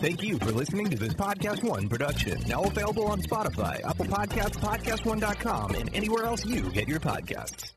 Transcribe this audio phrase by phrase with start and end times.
[0.00, 2.40] Thank you for listening to this Podcast One production.
[2.46, 7.72] Now available on Spotify, Apple Podcasts, PodcastOne.com, and anywhere else you get your podcasts.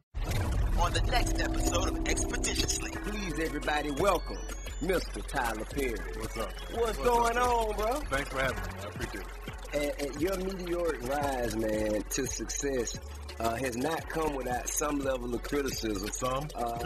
[0.80, 2.92] On the next episode of Expeditiously.
[2.92, 4.38] Please, everybody, welcome
[4.82, 5.26] Mr.
[5.26, 5.98] Tyler Perry.
[6.20, 6.52] What's up?
[6.76, 7.94] What's, going on, bro?
[8.12, 8.70] Thanks for having me.
[8.84, 10.00] I appreciate it.
[10.00, 13.00] And, and your meteoric rise, man, to success
[13.42, 16.10] uh, has not come without some level of criticism.
[16.12, 16.48] Some?
[16.56, 16.78] Uh,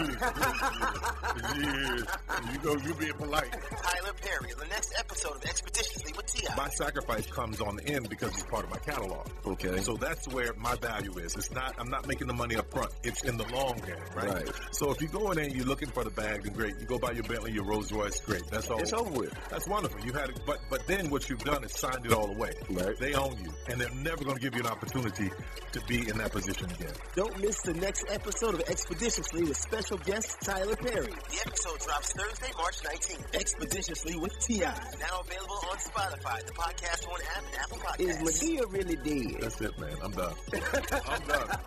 [1.58, 2.06] yes.
[2.52, 3.52] You go, you being polite.
[3.52, 6.56] Tyler Perry the next episode of Expeditiously with T.I.
[6.56, 9.28] My sacrifice comes on the end because it's part of my catalog.
[9.46, 9.79] Okay.
[9.79, 11.36] So that's where my value is.
[11.36, 12.92] It's not, I'm not making the money up front.
[13.04, 14.29] It's in the long game, right?
[14.29, 14.50] Right.
[14.71, 16.79] So if you go in there and you're looking for the bag, then great.
[16.79, 18.43] You go buy your Bentley, your Rolls Royce, great.
[18.50, 18.79] That's all.
[18.79, 19.34] It's over with.
[19.50, 20.00] That's wonderful.
[20.06, 22.54] You had it, but but then what you've done is signed it all away.
[22.70, 22.98] Right.
[22.98, 25.32] They own you, and they're never going to give you an opportunity
[25.71, 26.94] to be in that position again.
[27.16, 31.08] Don't miss the next episode of Expeditiously with special guest Tyler Perry.
[31.08, 33.36] The episode drops Thursday, March 19th.
[33.36, 34.66] Expeditiously with T.I.
[34.66, 38.44] Now available on Spotify, the PodcastOne app, and Apple Is Podcasts.
[38.44, 39.42] Madea really dead?
[39.42, 39.96] That's it, man.
[40.04, 40.34] I'm done.
[41.08, 41.58] I'm done.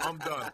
[0.00, 0.52] I'm done.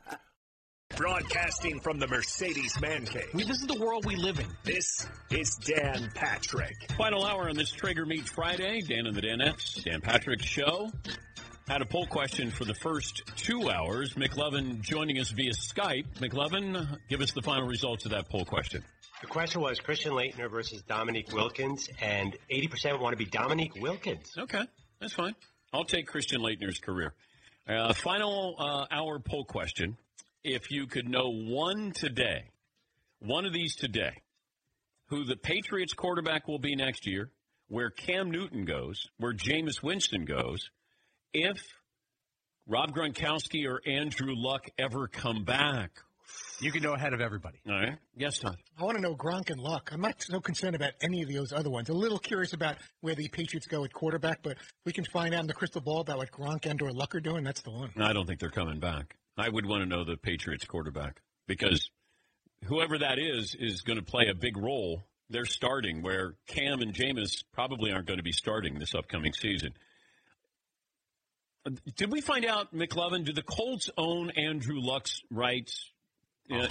[0.96, 3.30] Broadcasting from the Mercedes Man Cave.
[3.32, 4.46] This is the world we live in.
[4.62, 6.92] This is Dan Patrick.
[6.98, 8.82] Final hour on this Traeger Meet Friday.
[8.82, 10.90] Dan and the Danettes, Dan Patrick Show.
[11.72, 14.12] Had a poll question for the first two hours.
[14.12, 16.04] McLovin joining us via Skype.
[16.18, 18.84] McLovin, give us the final results of that poll question.
[19.22, 24.34] The question was Christian Laettner versus Dominique Wilkins, and 80% want to be Dominique Wilkins.
[24.36, 24.60] Okay,
[25.00, 25.34] that's fine.
[25.72, 27.14] I'll take Christian Laettner's career.
[27.66, 29.96] Uh, final uh, hour poll question.
[30.44, 32.50] If you could know one today,
[33.18, 34.20] one of these today,
[35.06, 37.30] who the Patriots quarterback will be next year,
[37.68, 40.68] where Cam Newton goes, where Jameis Winston goes,
[41.34, 41.62] if
[42.66, 45.90] Rob Gronkowski or Andrew Luck ever come back.
[46.60, 47.58] You can know ahead of everybody.
[47.68, 47.98] All right.
[48.16, 48.56] Yes, Todd.
[48.78, 49.90] I want to know Gronk and Luck.
[49.92, 51.88] I'm not so concerned about any of those other ones.
[51.88, 55.40] A little curious about where the Patriots go at quarterback, but we can find out
[55.40, 57.42] in the crystal ball about what Gronk and or Luck are doing.
[57.42, 57.90] That's the one.
[57.98, 59.16] I don't think they're coming back.
[59.36, 61.90] I would want to know the Patriots quarterback because
[62.64, 65.02] whoever that is is going to play a big role.
[65.28, 69.74] They're starting where Cam and Jameis probably aren't going to be starting this upcoming season.
[71.96, 75.90] Did we find out, McLovin, do the Colts own Andrew Luck's rights
[76.50, 76.66] uh,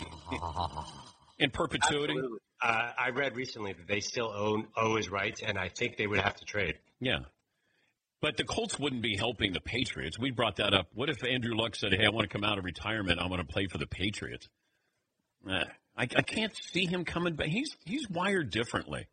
[1.40, 2.16] in perpetuity?
[2.62, 6.08] Uh, I read recently that they still own owe his rights, and I think they
[6.08, 6.78] would have to trade.
[7.00, 7.20] Yeah.
[8.22, 10.20] But the Colts wouldn't be helping the Patriots.
[10.20, 10.90] We brought that up.
[10.94, 13.20] What if Andrew Luck said, hey, I want to come out of retirement.
[13.20, 14.48] I want to play for the Patriots?
[15.50, 15.64] Eh,
[15.98, 17.48] I, I can't see him coming back.
[17.48, 19.08] He's, he's wired differently.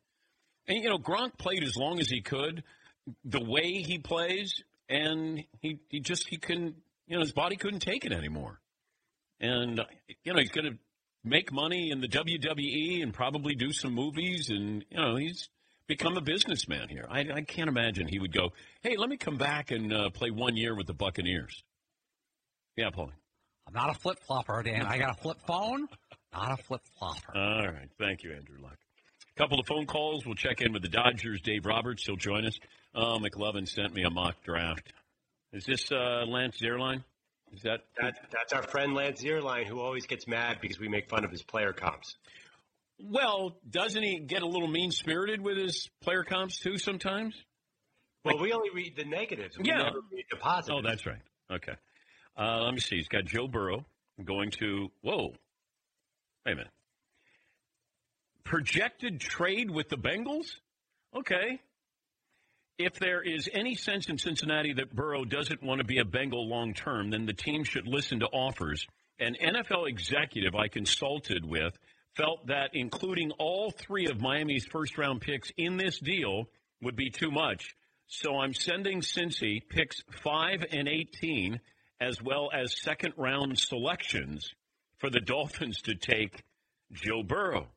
[0.66, 2.62] And, you know, Gronk played as long as he could,
[3.25, 6.76] the way he plays, and he, he just, he couldn't,
[7.06, 8.60] you know, his body couldn't take it anymore.
[9.41, 9.81] And,
[10.25, 10.78] you know, he's going to
[11.25, 15.48] make money in the WWE and probably do some movies, and, you know, he's
[15.87, 17.06] become a businessman here.
[17.09, 20.31] I, I can't imagine he would go, hey, let me come back and uh, play
[20.31, 21.62] one year with the Buccaneers.
[22.77, 23.12] Yeah, Paulie.
[23.66, 24.87] I'm not a flip flopper, Dan.
[24.87, 25.88] I got a flip phone,
[26.32, 27.37] not a flip flopper.
[27.37, 27.88] All right.
[27.98, 28.78] Thank you, Andrew Luck.
[29.38, 30.26] Couple of phone calls.
[30.26, 31.41] We'll check in with the Dodgers.
[31.43, 32.59] Dave Roberts, he'll join us.
[32.93, 34.93] Oh, McLovin sent me a mock draft.
[35.53, 37.04] Is this uh, Lance Zierlein?
[37.53, 41.09] Is that That, that's our friend Lance Zierlein, who always gets mad because we make
[41.09, 42.16] fun of his player comps.
[43.00, 43.56] well?
[43.71, 47.34] Doesn't he get a little mean spirited with his player comps too sometimes?
[48.25, 49.56] Well, we only read the negatives.
[49.56, 49.84] We Yeah.
[49.84, 50.81] never read the positives.
[50.84, 51.22] Oh, that's right.
[51.50, 51.75] Okay.
[52.37, 52.97] Uh, let me see.
[52.97, 53.87] He's got Joe Burrow
[54.22, 54.91] going to.
[55.03, 55.28] Whoa.
[56.44, 56.71] Wait a minute.
[58.48, 60.47] Projected trade with the Bengals?
[61.14, 61.60] Okay.
[62.78, 66.48] If there is any sense in Cincinnati that Burrow doesn't want to be a Bengal
[66.48, 68.86] long term, then the team should listen to offers.
[69.19, 71.76] An NFL executive I consulted with
[72.16, 76.48] felt that including all three of Miami's first round picks in this deal
[76.80, 77.76] would be too much.
[78.06, 81.60] So I'm sending Cincy picks 5 and 18
[82.00, 84.54] as well as second round selections
[84.97, 86.44] for the Dolphins to take
[86.92, 87.69] Joe Burrow.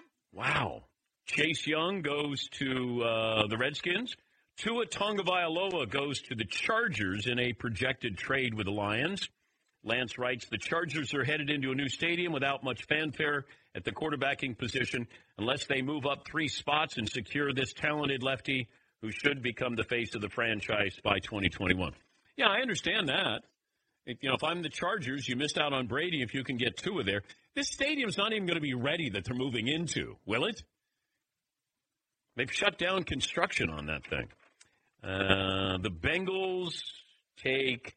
[0.32, 0.84] Wow.
[1.26, 4.16] Chase Young goes to uh, the Redskins.
[4.56, 5.22] Tua Tonga
[5.90, 9.28] goes to the Chargers in a projected trade with the Lions.
[9.84, 13.44] Lance writes the Chargers are headed into a new stadium without much fanfare
[13.74, 15.08] at the quarterbacking position
[15.38, 18.68] unless they move up three spots and secure this talented lefty
[19.00, 21.92] who should become the face of the franchise by 2021.
[22.36, 23.42] Yeah, I understand that.
[24.06, 26.56] If, you know, if I'm the Chargers, you missed out on Brady if you can
[26.56, 27.22] get two of there.
[27.54, 30.62] This stadium's not even going to be ready that they're moving into, will it?
[32.36, 34.28] They've shut down construction on that thing.
[35.04, 36.72] Uh, the Bengals
[37.42, 37.94] take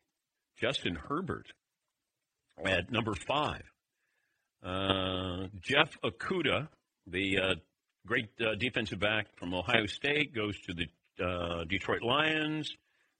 [0.60, 1.48] Justin Herbert
[2.64, 3.64] at number five.
[4.64, 6.68] Uh, Jeff Okudah,
[7.08, 7.56] the uh,
[8.06, 12.76] great uh, defensive back from Ohio State, goes to the uh, Detroit Lions.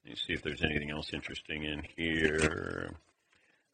[0.06, 2.94] Let me see if there's anything else interesting in here.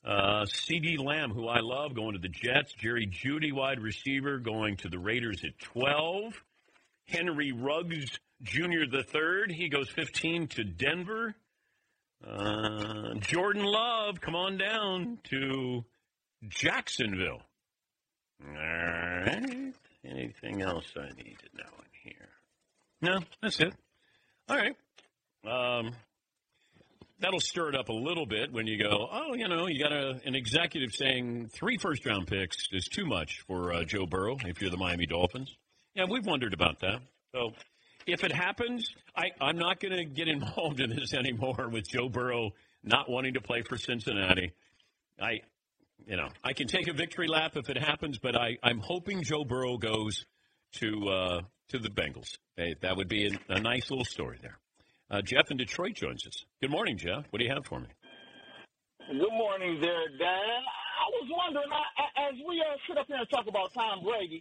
[0.02, 2.73] Uh, CeeDee Lamb, who I love, going to the Jets.
[2.73, 6.43] Jerry Jeudy, wide receiver, going to the Raiders at 12.
[7.06, 8.87] Henry Ruggs Jr.
[8.90, 11.34] the third, he goes 15 to Denver.
[12.26, 15.85] Uh, Jordan Love, come on down to
[16.49, 17.43] Jacksonville.
[18.43, 19.75] All right.
[20.02, 22.28] Anything else I need to know in here?
[23.02, 23.75] No, that's it.
[24.49, 24.76] All right.
[25.44, 25.93] Um,
[27.22, 29.92] that'll stir it up a little bit when you go, oh, you know, you got
[29.92, 34.36] a, an executive saying three first round picks is too much for uh, Joe Burrow
[34.44, 35.56] if you're the Miami Dolphins.
[35.94, 37.00] Yeah, we've wondered about that.
[37.34, 37.52] So
[38.06, 38.86] if it happens,
[39.16, 42.50] I, I'm not going to get involved in this anymore with Joe Burrow
[42.82, 44.52] not wanting to play for Cincinnati.
[45.20, 45.40] I,
[46.06, 49.22] you know, I can take a victory lap if it happens, but I, I'm hoping
[49.22, 50.26] Joe Burrow goes
[50.75, 52.38] to uh, to the Bengals.
[52.56, 54.58] Hey, that would be a, a nice little story there.
[55.12, 56.32] Uh, Jeff in Detroit joins us.
[56.64, 57.29] Good morning, Jeff.
[57.29, 57.87] What do you have for me?
[59.12, 60.61] Good morning there, Dan.
[60.64, 61.69] I was wondering,
[62.17, 64.41] as we uh, sit up here and talk about Tom Brady,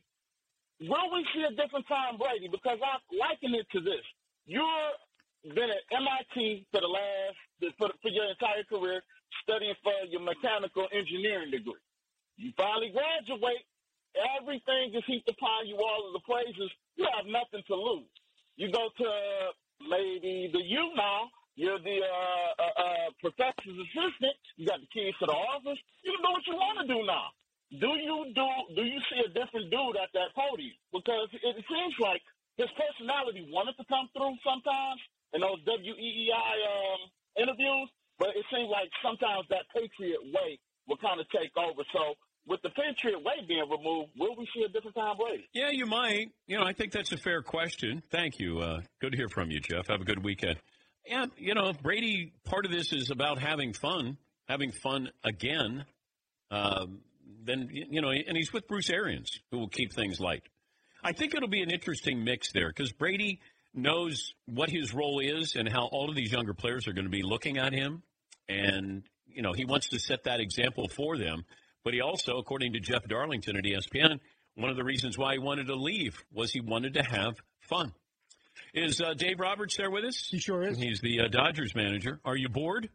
[0.80, 2.48] will we see a different Tom Brady?
[2.48, 4.00] Because I liken it to this.
[4.48, 9.04] You've been at MIT for the last, for, for your entire career,
[9.44, 11.84] studying for your mechanical engineering degree.
[12.40, 13.68] You finally graduate.
[14.40, 16.72] Everything is heaped upon you, all of the praises.
[16.96, 18.08] You have nothing to lose.
[18.56, 19.08] You go to
[19.90, 21.30] maybe the you now.
[21.56, 24.36] You're the uh, uh, uh, professor's assistant.
[24.56, 25.78] You got the keys to the office.
[26.02, 27.28] You can do what you want to do now.
[27.76, 28.48] Do you do?
[28.76, 30.76] Do you see a different dude at that podium?
[30.92, 32.24] Because it seems like
[32.58, 35.00] his personality wanted to come through sometimes
[35.34, 37.02] in those WEEI um,
[37.40, 37.88] interviews,
[38.20, 41.84] but it seems like sometimes that Patriot way will kind of take over.
[41.96, 42.16] So
[42.52, 45.48] with the Patriot way being removed, will we see a different Tom Brady?
[45.54, 46.32] Yeah, you might.
[46.48, 48.04] You know, I think that's a fair question.
[48.12, 48.60] Thank you.
[48.60, 49.88] Uh, good to hear from you, Jeff.
[49.88, 50.58] Have a good weekend.
[51.06, 52.34] Yeah, you know, Brady.
[52.44, 54.18] Part of this is about having fun,
[54.50, 55.86] having fun again.
[56.52, 57.00] Um,
[57.44, 60.44] then you know, and he's with Bruce Arians, who will keep things light.
[61.02, 63.40] I think it'll be an interesting mix there because Brady
[63.74, 67.12] knows what his role is and how all of these younger players are going to
[67.12, 68.04] be looking at him,
[68.50, 71.46] and you know, he wants to set that example for them.
[71.84, 74.20] But he also, according to Jeff Darlington at ESPN,
[74.56, 77.94] one of the reasons why he wanted to leave was he wanted to have fun.
[78.74, 80.28] Is uh, Dave Roberts there with us?
[80.30, 80.78] He sure is.
[80.78, 82.20] He's the uh, Dodgers manager.
[82.24, 82.90] Are you bored?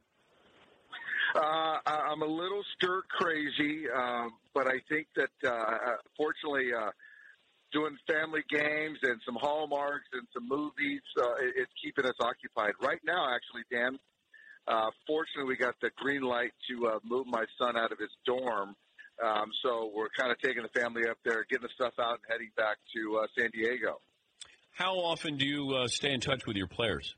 [1.35, 6.91] Uh, I'm a little stir crazy, um, but I think that uh, uh, fortunately, uh,
[7.73, 12.73] doing family games and some hallmarks and some movies, uh, it's keeping us occupied.
[12.81, 13.99] Right now, actually, Dan,
[14.69, 18.11] uh, fortunately, we got the green light to uh, move my son out of his
[18.25, 18.75] dorm.
[19.25, 22.23] Um, so we're kind of taking the family up there, getting the stuff out, and
[22.29, 24.01] heading back to uh, San Diego.
[24.73, 27.15] How often do you uh, stay in touch with your players?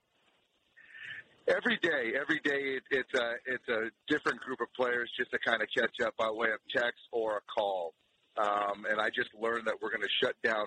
[1.48, 5.38] Every day, every day it, it's a it's a different group of players just to
[5.44, 7.94] kind of catch up by way of text or a call.
[8.36, 10.66] Um, and I just learned that we're going to shut down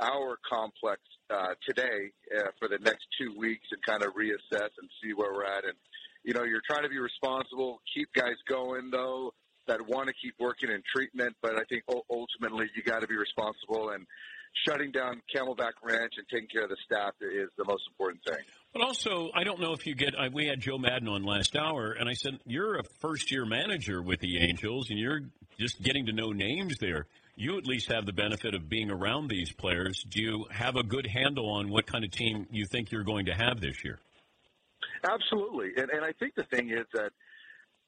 [0.00, 1.00] our complex
[1.30, 5.32] uh, today uh, for the next two weeks and kind of reassess and see where
[5.32, 5.64] we're at.
[5.64, 5.74] And
[6.24, 9.32] you know, you're trying to be responsible, keep guys going though
[9.66, 13.16] that want to keep working in treatment, but I think ultimately you got to be
[13.16, 14.06] responsible and
[14.66, 18.44] shutting down Camelback Ranch and taking care of the staff is the most important thing.
[18.72, 20.18] But also, I don't know if you get.
[20.18, 24.02] I, we had Joe Maddon on last hour, and I said you're a first-year manager
[24.02, 25.22] with the Angels, and you're
[25.58, 27.06] just getting to know names there.
[27.36, 30.04] You at least have the benefit of being around these players.
[30.08, 33.26] Do you have a good handle on what kind of team you think you're going
[33.26, 33.98] to have this year?
[35.04, 37.12] Absolutely, and, and I think the thing is that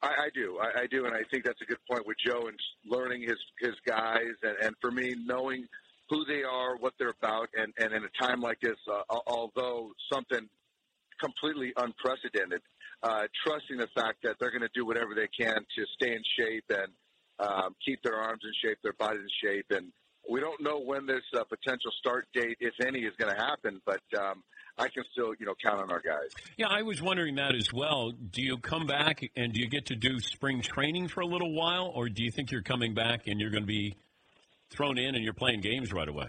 [0.03, 2.49] I, I do, I, I do, and I think that's a good point with Joe
[2.49, 5.67] and learning his his guys, and, and for me knowing
[6.11, 9.93] who they are, what they're about, and, and in a time like this, uh, although
[10.13, 10.49] something
[11.21, 12.61] completely unprecedented.
[13.03, 16.23] Uh, trusting the fact that they're going to do whatever they can to stay in
[16.39, 16.89] shape and
[17.39, 19.93] um, keep their arms in shape, their bodies in shape, and
[20.29, 23.81] we don't know when this uh, potential start date, if any, is going to happen.
[23.85, 24.43] But um,
[24.79, 26.31] I can still, you know, count on our guys.
[26.57, 28.13] Yeah, I was wondering that as well.
[28.13, 31.55] Do you come back and do you get to do spring training for a little
[31.55, 33.97] while, or do you think you're coming back and you're going to be
[34.71, 36.27] thrown in and you're playing games right away?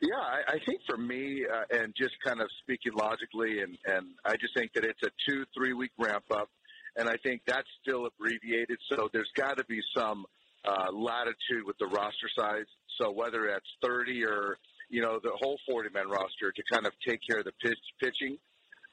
[0.00, 4.06] Yeah, I, I think for me, uh, and just kind of speaking logically, and, and
[4.24, 6.48] I just think that it's a two, three week ramp up,
[6.96, 8.78] and I think that's still abbreviated.
[8.88, 10.24] So there's got to be some
[10.66, 12.66] uh, latitude with the roster size.
[13.00, 14.58] So whether that's 30 or
[14.90, 17.78] you know the whole 40 man roster to kind of take care of the pitch,
[18.00, 18.38] pitching,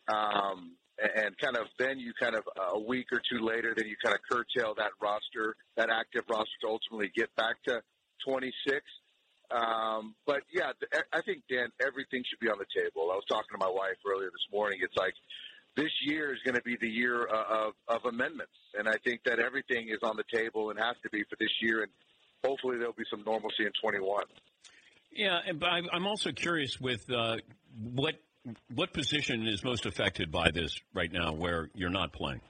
[0.08, 3.88] um, and kind of then you kind of uh, a week or two later, then
[3.88, 7.82] you kind of curtail that roster, that active roster to ultimately get back to
[8.28, 8.82] 26
[9.52, 10.72] Um, but yeah,
[11.14, 13.12] I think Dan, everything should be on the table.
[13.12, 14.80] I was talking to my wife earlier this morning.
[14.82, 15.14] It's like
[15.76, 19.22] this year is going to be the year uh, of, of amendments, and I think
[19.26, 21.84] that everything is on the table and has to be for this year.
[21.84, 21.92] And
[22.44, 24.24] hopefully, there'll be some normalcy in 21.
[25.12, 27.38] Yeah, and but I'm also curious with uh,
[27.94, 28.16] what
[28.74, 32.42] what position is most affected by this right now, where you're not playing.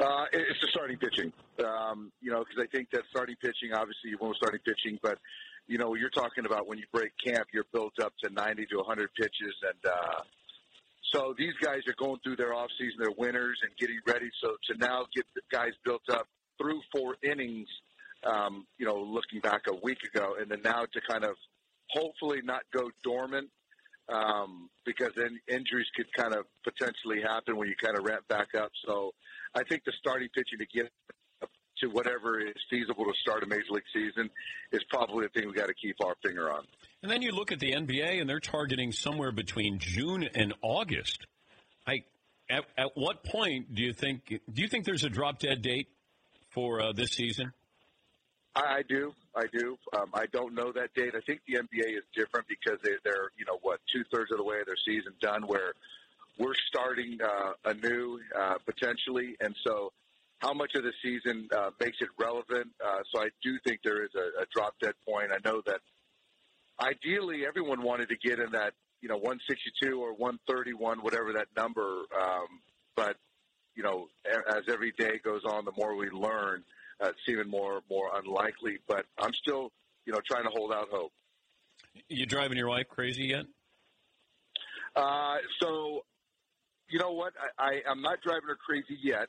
[0.00, 1.32] Uh, it's the starting pitching.
[1.64, 5.18] Um, you know, because I think that starting pitching, obviously, you want starting pitching, but
[5.66, 8.76] you know, you're talking about when you break camp, you're built up to 90 to
[8.76, 10.22] 100 pitches, and uh,
[11.02, 14.30] so these guys are going through their off season, their winners, and getting ready.
[14.42, 16.26] So to now get the guys built up
[16.60, 17.68] through four innings,
[18.24, 21.36] um, you know, looking back a week ago, and then now to kind of
[21.90, 23.48] hopefully not go dormant
[24.08, 28.54] um, because then injuries could kind of potentially happen when you kind of ramp back
[28.54, 28.70] up.
[28.86, 29.12] So
[29.54, 30.90] I think the starting pitching to get
[31.80, 34.30] to whatever is feasible to start a major league season
[34.72, 36.64] is probably the thing we got to keep our finger on.
[37.02, 41.26] And then you look at the NBA, and they're targeting somewhere between June and August.
[41.86, 42.04] I,
[42.50, 45.88] at, at what point do you think do you think there's a drop dead date
[46.50, 47.52] for uh, this season?
[48.54, 49.76] I, I do, I do.
[49.96, 51.14] Um, I don't know that date.
[51.14, 54.38] I think the NBA is different because they, they're, you know, what two thirds of
[54.38, 55.72] the way of their season done, where
[56.38, 59.92] we're starting uh, anew uh, potentially, and so
[60.38, 62.68] how much of the season uh, makes it relevant?
[62.84, 65.30] Uh, so I do think there is a, a drop dead point.
[65.32, 65.80] I know that
[66.80, 71.82] ideally everyone wanted to get in that, you know, 162 or 131, whatever that number.
[71.82, 72.60] Um,
[72.96, 73.16] but
[73.74, 76.64] you know, as every day goes on, the more we learn,
[77.00, 78.78] uh, it's even more more unlikely.
[78.88, 79.70] But I'm still,
[80.04, 81.12] you know, trying to hold out hope.
[82.08, 83.46] You driving your wife crazy yet?
[84.96, 86.04] Uh, so,
[86.90, 87.34] you know what?
[87.58, 89.28] I, I, I'm not driving her crazy yet.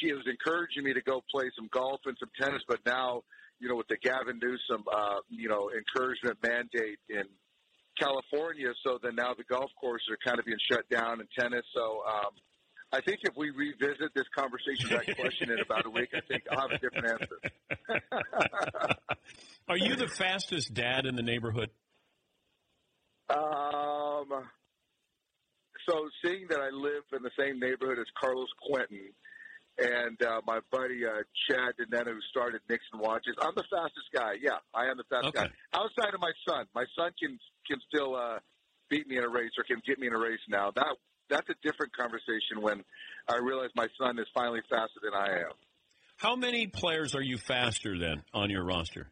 [0.00, 3.22] She was encouraging me to go play some golf and some tennis, but now,
[3.60, 7.24] you know, with the Gavin Newsom, uh, you know, encouragement mandate in
[7.98, 11.64] California, so then now the golf courses are kind of being shut down and tennis.
[11.74, 12.32] So, um,
[12.92, 16.44] I think if we revisit this conversation, that question in about a week, I think
[16.50, 17.38] I'll have a different answer.
[19.68, 21.70] Are you the fastest dad in the neighborhood?
[23.28, 24.28] Um,
[25.88, 29.10] so seeing that I live in the same neighborhood as Carlos Quentin
[29.78, 34.34] and uh, my buddy uh, Chad DiNenna, who started Nixon Watches, I'm the fastest guy.
[34.40, 35.48] Yeah, I am the fastest guy.
[35.74, 38.38] Outside of my son, my son can can still uh,
[38.88, 40.70] beat me in a race or can get me in a race now.
[40.74, 40.96] That
[41.28, 42.84] that's a different conversation when
[43.28, 45.52] I realize my son is finally faster than I am.
[46.16, 49.10] How many players are you faster than on your roster?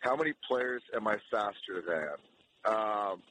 [0.00, 2.74] How many players am I faster than?
[2.74, 3.22] Um,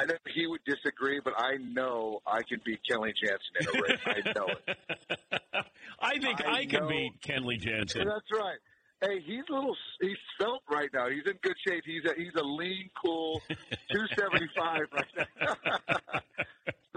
[0.00, 3.82] I know he would disagree, but I know I can beat Kenley Jansen in a
[3.82, 4.00] race.
[4.06, 5.40] I know it.
[6.00, 8.06] I think I, I can know- beat Kenley Jansen.
[8.06, 8.58] That's right.
[9.02, 9.76] Hey, he's a little.
[10.00, 11.08] He's felt right now.
[11.08, 11.84] He's in good shape.
[11.86, 13.40] He's a he's a lean, cool,
[13.92, 15.56] two seventy five right now.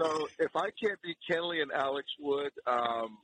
[0.00, 3.16] so if I can't beat Kenley and Alex Wood, um,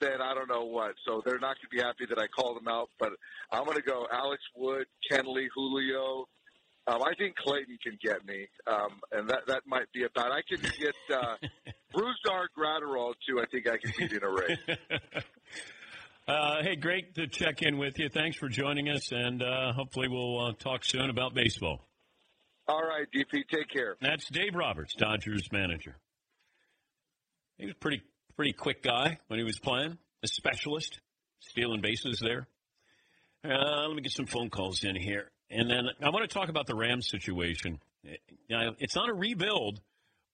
[0.00, 0.94] then I don't know what.
[1.06, 2.90] So they're not going to be happy that I called them out.
[2.98, 3.10] But
[3.52, 6.26] I'm going to go Alex Wood, Kenley, Julio.
[6.88, 10.32] Um, I think Clayton can get me, um, and that that might be about.
[10.32, 11.36] I can get uh,
[11.94, 13.40] Brusdar Graterol too.
[13.40, 15.24] I think I can beat in a race.
[16.28, 18.10] Uh, hey, great to check in with you.
[18.10, 21.80] Thanks for joining us, and uh, hopefully we'll uh, talk soon about baseball.
[22.68, 23.96] All right, DP, take care.
[24.02, 25.96] That's Dave Roberts, Dodgers manager.
[27.56, 28.02] He was a pretty
[28.36, 31.00] pretty quick guy when he was playing, a specialist,
[31.40, 32.46] stealing bases there.
[33.42, 36.48] Uh, let me get some phone calls in here, and then I want to talk
[36.48, 37.80] about the Rams situation.
[38.48, 39.80] It's not a rebuild,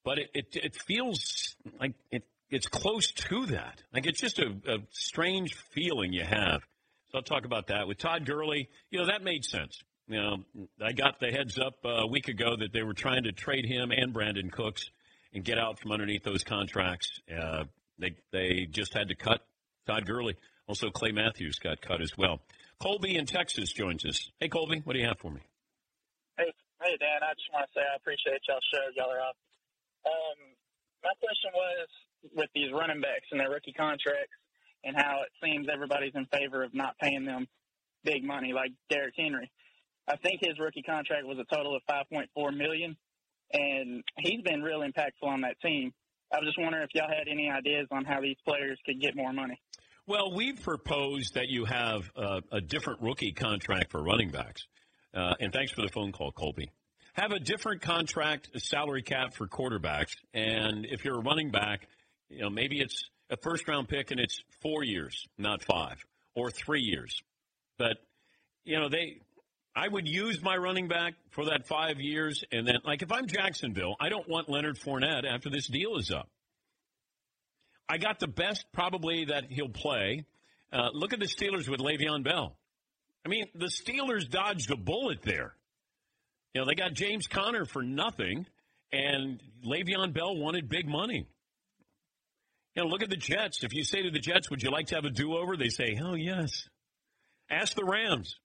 [0.04, 3.83] but it, it it feels like it it's close to that.
[3.92, 6.62] Like it's just a, a strange feeling you have.
[7.11, 8.68] So I'll talk about that with Todd Gurley.
[8.90, 9.83] You know that made sense.
[10.06, 10.37] You know,
[10.85, 13.64] I got the heads up uh, a week ago that they were trying to trade
[13.64, 14.90] him and Brandin Cooks
[15.33, 17.21] and get out from underneath those contracts.
[17.35, 17.64] Uh,
[17.99, 19.40] they they just had to cut
[19.87, 20.37] Todd Gurley.
[20.68, 22.40] Also, Clay Matthews got cut as well.
[22.81, 24.31] Colby in Texas joins us.
[24.40, 25.40] Hey, Colby, what do you have for me?
[26.37, 26.52] Hey,
[26.83, 27.23] hey, Dan.
[27.23, 28.85] I just want to say I appreciate y'all show.
[28.97, 29.37] Y'all are up.
[30.04, 30.38] Um,
[31.02, 31.88] my question was
[32.35, 34.37] with these running backs and their rookie contracts,
[34.85, 37.49] and how it seems everybody's in favor of not paying them
[38.04, 39.50] big money, like Derrick Henry.
[40.07, 42.97] I think his rookie contract was a total of 5.4 million,
[43.52, 45.93] and he's been real impactful on that team.
[46.33, 49.16] I was just wondering if y'all had any ideas on how these players could get
[49.16, 49.61] more money.
[50.06, 52.11] Well, we've proposed that you have
[52.52, 54.66] a different rookie contract for running backs.
[55.14, 56.70] Uh, and thanks for the phone call, Colby.
[57.14, 60.16] Have a different contract, a salary cap for quarterbacks.
[60.34, 61.88] And if you're a running back,
[62.28, 66.50] you know, maybe it's a first round pick and it's four years, not five, or
[66.50, 67.23] three years.
[67.78, 67.96] But
[68.64, 69.20] you know, they.
[69.76, 73.26] I would use my running back for that five years, and then, like, if I'm
[73.26, 76.28] Jacksonville, I don't want Leonard Fournette after this deal is up.
[77.88, 80.24] I got the best probably that he'll play.
[80.72, 82.56] Uh, look at the Steelers with Le'Veon Bell.
[83.24, 85.54] I mean, the Steelers dodged a bullet there.
[86.52, 88.46] You know, they got James Conner for nothing,
[88.92, 91.26] and Le'Veon Bell wanted big money.
[92.74, 93.62] You know, look at the Jets.
[93.62, 95.56] If you say to the Jets, would you like to have a do over?
[95.56, 96.68] They say, hell yes.
[97.50, 98.36] Ask the Rams.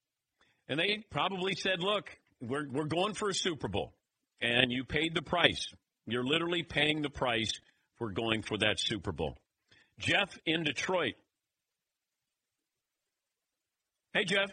[0.67, 3.93] And they probably said, look, we're, we're going for a Super Bowl.
[4.41, 5.67] And you paid the price.
[6.05, 7.51] You're literally paying the price
[7.99, 9.37] for going for that Super Bowl.
[9.99, 11.13] Jeff in Detroit.
[14.13, 14.49] Hey, Jeff.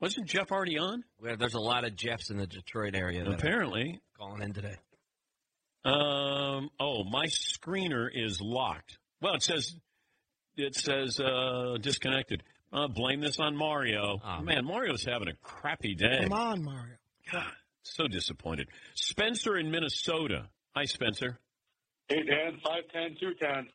[0.00, 1.04] Wasn't Jeff already on?
[1.22, 3.24] Well, there's a lot of Jeffs in the Detroit area.
[3.24, 4.00] that are Apparently.
[4.18, 4.76] calling in today.
[5.84, 6.68] Um.
[6.80, 8.98] Oh, my screener is locked.
[9.22, 9.76] Well, it says
[10.56, 12.42] it says uh, disconnected.
[12.72, 14.20] Uh, blame this on Mario.
[14.42, 16.22] Man, Mario's having a crappy day.
[16.24, 16.96] Come on, Mario.
[17.32, 17.44] God,
[17.82, 18.68] so disappointed.
[18.96, 20.48] Spencer in Minnesota.
[20.76, 21.40] Hi, Spencer.
[22.08, 23.66] Hey, Dan, 5'10", 210.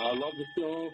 [0.00, 0.88] I love the show.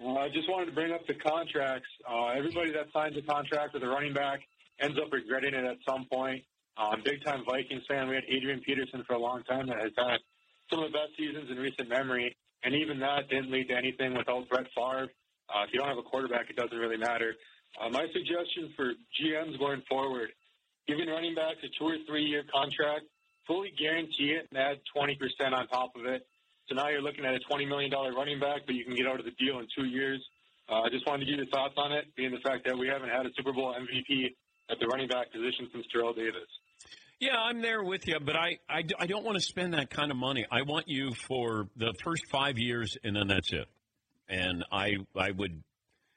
[0.00, 1.88] Uh, I just wanted to bring up the contracts.
[2.08, 4.38] Uh, everybody that signs a contract with a running back
[4.78, 6.44] ends up regretting it at some point.
[6.78, 8.06] Uh, I'm a big-time Vikings fan.
[8.06, 10.22] We had Adrian Peterson for a long time that has had
[10.70, 14.14] some of the best seasons in recent memory, and even that didn't lead to anything
[14.14, 15.10] without Brett Favre.
[15.50, 17.34] Uh, if you don't have a quarterback, it doesn't really matter.
[17.82, 20.30] Uh, my suggestion for GMs going forward,
[20.86, 23.10] giving running backs a two or three-year contract,
[23.46, 25.16] fully guarantee it and add 20%
[25.52, 26.26] on top of it.
[26.68, 29.18] So now you're looking at a $20 million running back, but you can get out
[29.18, 30.22] of the deal in two years.
[30.68, 32.86] Uh, I just wanted to give your thoughts on it, being the fact that we
[32.88, 34.34] haven't had a Super Bowl MVP
[34.70, 36.48] at the running back position since Terrell Davis.
[37.20, 40.10] Yeah, I'm there with you, but I, I, I don't want to spend that kind
[40.10, 40.46] of money.
[40.50, 43.68] I want you for the first five years, and then that's it.
[44.28, 45.62] And I I would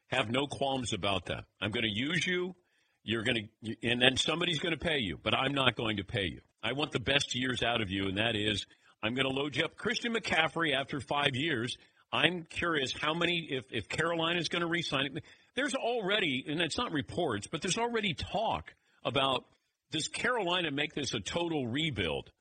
[0.07, 1.43] have no qualms about that.
[1.61, 2.55] I'm going to use you.
[3.03, 6.03] You're going to, and then somebody's going to pay you, but I'm not going to
[6.03, 6.41] pay you.
[6.65, 8.65] I want the best years out of you, and that is
[9.03, 9.77] I'm going to load you up.
[9.77, 11.77] Christian McCaffrey after five years.
[12.11, 15.23] I'm curious how many, if, if Carolina's going to re-sign it.
[15.55, 19.45] There's already, and it's not reports, but there's already talk about
[19.91, 22.31] does Carolina make this a total rebuild?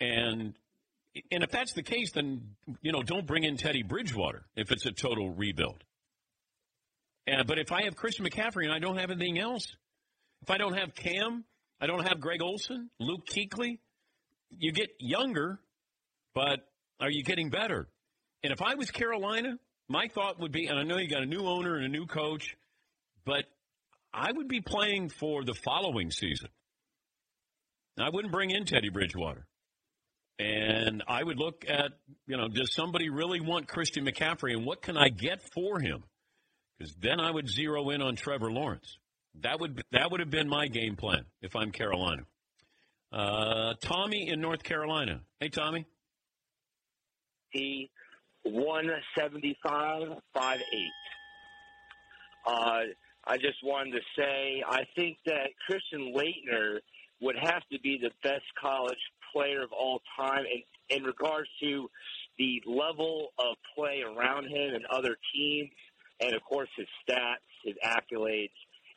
[0.00, 0.54] And
[1.30, 4.86] and if that's the case, then you know don't bring in Teddy Bridgewater if it's
[4.86, 5.84] a total rebuild.
[7.28, 9.76] And, but if I have Christian McCaffrey and I don't have anything else,
[10.42, 11.44] if I don't have Cam,
[11.82, 13.80] I don't have Greg Olsen, Luke Kuechly,
[14.56, 15.58] you get younger,
[16.32, 16.60] but
[17.00, 17.88] are you getting better?
[18.44, 21.26] And if I was Carolina, my thought would be, and I know you got a
[21.26, 22.54] new owner and a new coach,
[23.26, 23.46] but
[24.14, 26.50] I would be playing for the following season.
[27.98, 29.44] I wouldn't bring in Teddy Bridgewater.
[30.38, 31.90] And I would look at,
[32.28, 36.04] you know, does somebody really want Christian McCaffrey and what can I get for him?
[36.78, 38.98] Because then I would zero in on Trevor Lawrence.
[39.40, 42.22] That would that would have been my game plan if I'm Carolina.
[43.10, 45.20] Uh, Tommy in North Carolina.
[45.40, 45.86] Hey, Tommy.
[50.34, 50.90] Five eight.
[52.46, 52.80] Uh,
[53.24, 56.78] I just wanted to say I think that Christian Laettner
[57.20, 58.98] would have to be the best college
[59.32, 61.88] player of all time in, in regards to
[62.38, 65.70] the level of play around him and other teams,
[66.20, 68.50] and of course his stats, his accolades,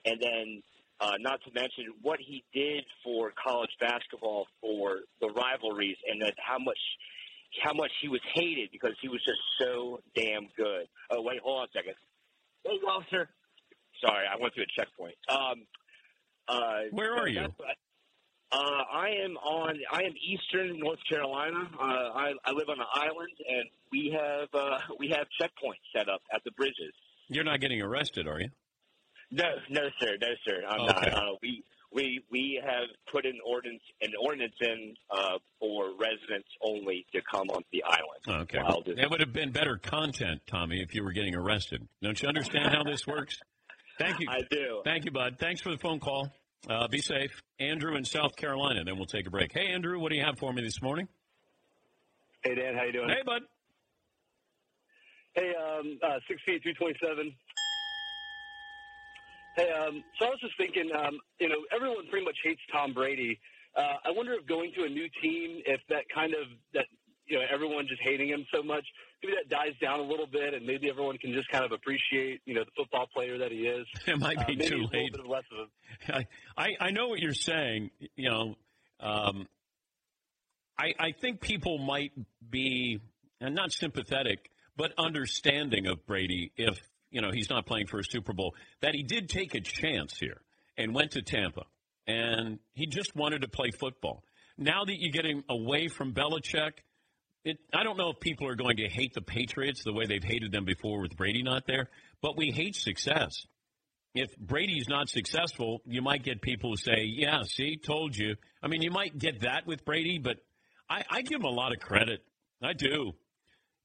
[0.06, 0.64] and then
[1.02, 6.34] uh, not to mention what he did for college basketball for the rivalries and that
[6.38, 6.78] how much
[7.64, 10.88] how much he was hated because he was just so damn good.
[11.10, 11.94] Oh wait, hold on a second.
[12.64, 13.30] Hey, officer.
[14.04, 15.16] Sorry, I went through a checkpoint.
[15.30, 15.66] Um,
[16.48, 17.48] uh, Where are you?
[18.52, 19.80] Uh, I am on.
[19.92, 21.68] I am Eastern North Carolina.
[21.80, 26.08] Uh, I, I live on an island, and we have uh, we have checkpoints set
[26.08, 26.94] up at the bridges.
[27.28, 28.50] You're not getting arrested, are you?
[29.36, 30.64] No, no, sir, no, sir.
[30.68, 31.10] I'm Okay.
[31.12, 31.14] not.
[31.14, 37.06] Uh, we we we have put an ordinance an ordinance in uh, for residents only
[37.14, 38.44] to come onto the island.
[38.44, 38.60] Okay.
[38.60, 41.86] While this- That would have been better content, Tommy, if you were getting arrested.
[42.02, 43.42] Don't you understand how this works?
[43.98, 44.28] Thank you.
[44.30, 44.82] I do.
[44.86, 45.38] Thank you, bud.
[45.38, 46.30] Thanks for the phone call.
[46.70, 47.32] Uh, be safe.
[47.60, 49.52] Andrew in South Carolina, then we'll take a break.
[49.54, 51.08] Hey, Andrew, what do you have for me this morning?
[52.42, 53.10] Hey Dan, how you doing?
[53.10, 53.42] Hey, bud.
[55.34, 57.36] Hey, um, uh, six feet, two twenty-seven.
[59.56, 62.94] Hey, um, so I was just thinking, um, you know, everyone pretty much hates Tom
[62.94, 63.40] Brady.
[63.76, 66.86] Uh, I wonder if going to a new team, if that kind of that,
[67.28, 68.86] you know, everyone just hating him so much,
[69.24, 72.42] maybe that dies down a little bit, and maybe everyone can just kind of appreciate,
[72.46, 73.86] you know, the football player that he is.
[74.08, 75.12] It might Uh, be maybe too a little late.
[75.14, 75.68] bit less of
[76.10, 77.92] a I, I I know what you're saying.
[78.16, 78.56] You know,
[79.00, 79.48] um,
[80.78, 82.12] I I think people might
[82.50, 83.00] be
[83.42, 86.80] and not sympathetic, but understanding of Brady if
[87.12, 90.18] you know he's not playing for a Super Bowl, that he did take a chance
[90.18, 90.42] here
[90.78, 91.64] and went to Tampa,
[92.08, 94.24] and he just wanted to play football.
[94.58, 96.72] Now that you get him away from Belichick,
[97.44, 100.24] it, I don't know if people are going to hate the Patriots the way they've
[100.24, 101.90] hated them before with Brady not there,
[102.22, 103.46] but we hate success.
[104.14, 108.68] If Brady's not successful, you might get people who say, "Yeah, see, told you." I
[108.68, 110.38] mean, you might get that with Brady, but
[110.90, 112.24] I, I give him a lot of credit.
[112.64, 113.14] I do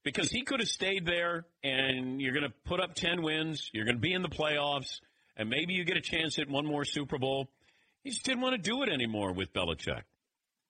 [0.03, 3.85] because he could have stayed there and you're going to put up 10 wins, you're
[3.85, 4.99] going to be in the playoffs,
[5.37, 7.49] and maybe you get a chance at one more Super Bowl.
[8.03, 10.01] He just didn't want to do it anymore with Belichick.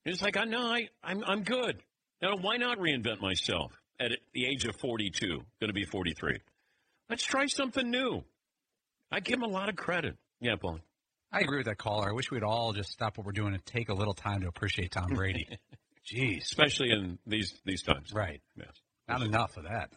[0.04, 1.82] He's like, I know, I, I'm, I'm good.
[2.22, 6.40] Now, why not reinvent myself at the age of 42, going to be 43?
[7.10, 8.24] Let's try something new.
[9.12, 10.18] I give him a lot of credit.
[10.40, 10.80] Yeah, Paul.
[11.32, 12.10] I agree with that caller.
[12.10, 14.48] I wish we'd all just stop what we're doing and take a little time to
[14.48, 15.48] appreciate Tom Brady.
[16.06, 16.44] Jeez.
[16.44, 18.12] Especially in these these times.
[18.14, 18.42] Right.
[18.58, 18.72] Yes.
[19.20, 19.92] Not enough of that.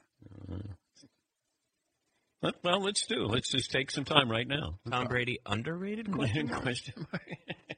[2.42, 3.27] Let- Well, let's do.
[3.27, 4.79] Let's just take some time right now.
[4.90, 6.12] Tom Brady underrated?
[6.12, 6.62] Question mark?
[6.62, 7.22] Question mark.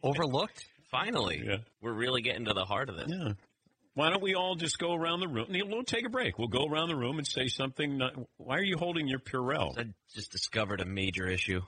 [0.03, 0.65] Overlooked?
[0.91, 1.43] Finally.
[1.47, 1.59] Yeah.
[1.81, 3.07] We're really getting to the heart of this.
[3.09, 3.33] Yeah.
[3.95, 5.47] Why don't we all just go around the room?
[5.49, 6.39] Neil, We'll take a break.
[6.39, 7.97] We'll go around the room and say something.
[7.97, 9.79] Not, why are you holding your Purell?
[9.79, 11.63] I just discovered a major issue.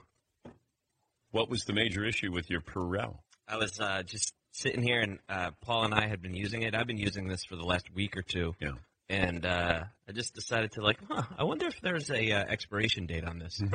[1.31, 3.19] What was the major issue with your Purell?
[3.47, 6.75] I was uh, just sitting here, and uh, Paul and I had been using it.
[6.75, 8.53] I've been using this for the last week or two.
[8.59, 8.73] Yeah.
[9.09, 13.07] And uh, I just decided to like, huh, I wonder if there's a uh, expiration
[13.07, 13.59] date on this.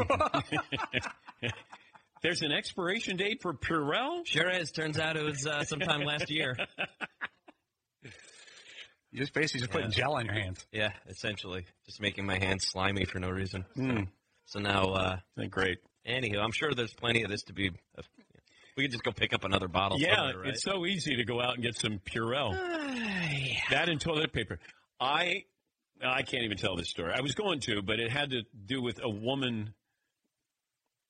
[2.25, 4.25] There's an expiration date for Purell?
[4.25, 4.70] Sure is.
[4.70, 6.57] Turns out it was uh, sometime last year.
[9.11, 10.66] You just basically just putting gel on your hands.
[10.73, 13.64] Yeah, essentially, just making my hands slimy for no reason.
[13.77, 14.01] Hmm.
[14.47, 15.16] So now, uh,
[15.51, 15.79] great.
[16.05, 17.70] Anywho, I'm sure there's plenty of this to be.
[17.97, 18.03] Uh,
[18.77, 20.01] we could just go pick up another bottle.
[20.01, 20.49] Yeah, right?
[20.49, 22.59] it's so easy to go out and get some Purell.
[23.70, 24.59] That and toilet paper.
[25.01, 25.45] I
[26.03, 27.13] I can't even tell this story.
[27.15, 29.75] I was going to, but it had to do with a woman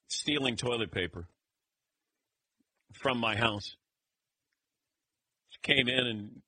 [0.09, 1.27] stealing toilet paper
[2.93, 3.77] from my house.
[5.51, 6.43] She came in and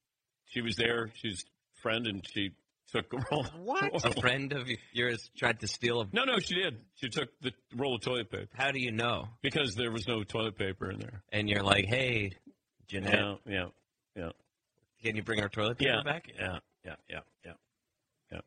[0.46, 1.10] she was there.
[1.14, 1.44] She's
[1.78, 2.52] a friend, and she
[2.92, 3.44] took a roll.
[3.64, 4.04] What?
[4.04, 6.06] A friend of yours tried to steal a.
[6.12, 6.76] No, no, she did.
[6.96, 8.48] She took the roll of toilet paper.
[8.54, 9.28] How do you know?
[9.42, 11.22] Because there was no toilet paper in there.
[11.32, 12.32] And you're like, hey,
[12.88, 13.66] Jeanette, Yeah, yeah,
[14.16, 14.30] yeah.
[15.02, 16.28] can you bring our toilet paper Yeah, back?
[16.38, 17.52] yeah, yeah, yeah, yeah,
[18.32, 18.40] yeah.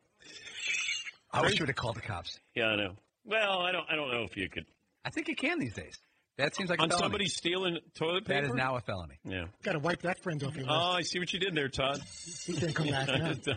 [1.31, 2.39] I wish you would have called the cops.
[2.55, 2.93] Yeah, I know.
[3.25, 3.85] Well, I don't.
[3.89, 4.65] I don't know if you could.
[5.05, 5.99] I think you can these days.
[6.37, 7.03] That seems like a on felony.
[7.03, 8.41] somebody stealing toilet paper.
[8.41, 9.19] That is now a felony.
[9.25, 9.45] Yeah.
[9.61, 10.75] Got to wipe that friend off your list.
[10.75, 12.01] Oh, I see what you did there, Todd.
[12.45, 13.33] He can't come back now.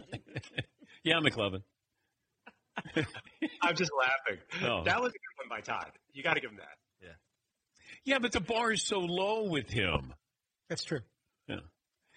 [1.05, 1.63] yeah, McLovin.
[3.63, 4.43] I'm just laughing.
[4.65, 4.83] Oh.
[4.85, 5.93] That was a good one by Todd.
[6.13, 6.77] You got to give him that.
[7.01, 7.09] Yeah.
[8.05, 10.13] Yeah, but the bar is so low with him.
[10.69, 11.01] That's true.
[11.47, 11.61] Yeah.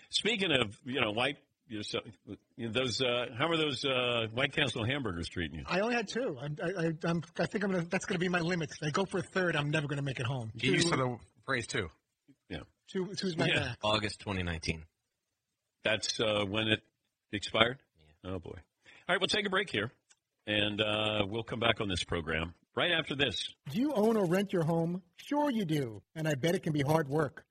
[0.10, 2.00] Speaking of, you know, white, you know, so,
[2.58, 5.66] those, uh, how are those uh, White Castle hamburgers treating you?
[5.68, 6.38] I only had two.
[6.42, 8.70] I'm, I, I, I'm, I think I'm gonna, that's going to be my limit.
[8.72, 10.52] If I go for a third, I'm never going to make it home.
[10.58, 11.90] Get used to the phrase too.
[12.50, 12.60] Yeah.
[12.88, 13.60] Two, two's my Yeah.
[13.62, 13.78] max.
[13.84, 14.84] August 2019.
[15.84, 16.82] That's uh, when it
[17.32, 17.78] expired?
[18.24, 18.52] Oh, boy.
[19.08, 19.92] All right, we'll take a break here,
[20.48, 23.50] and uh, we'll come back on this program right after this.
[23.70, 25.04] Do you own or rent your home?
[25.18, 27.46] Sure you do, and I bet it can be hard work.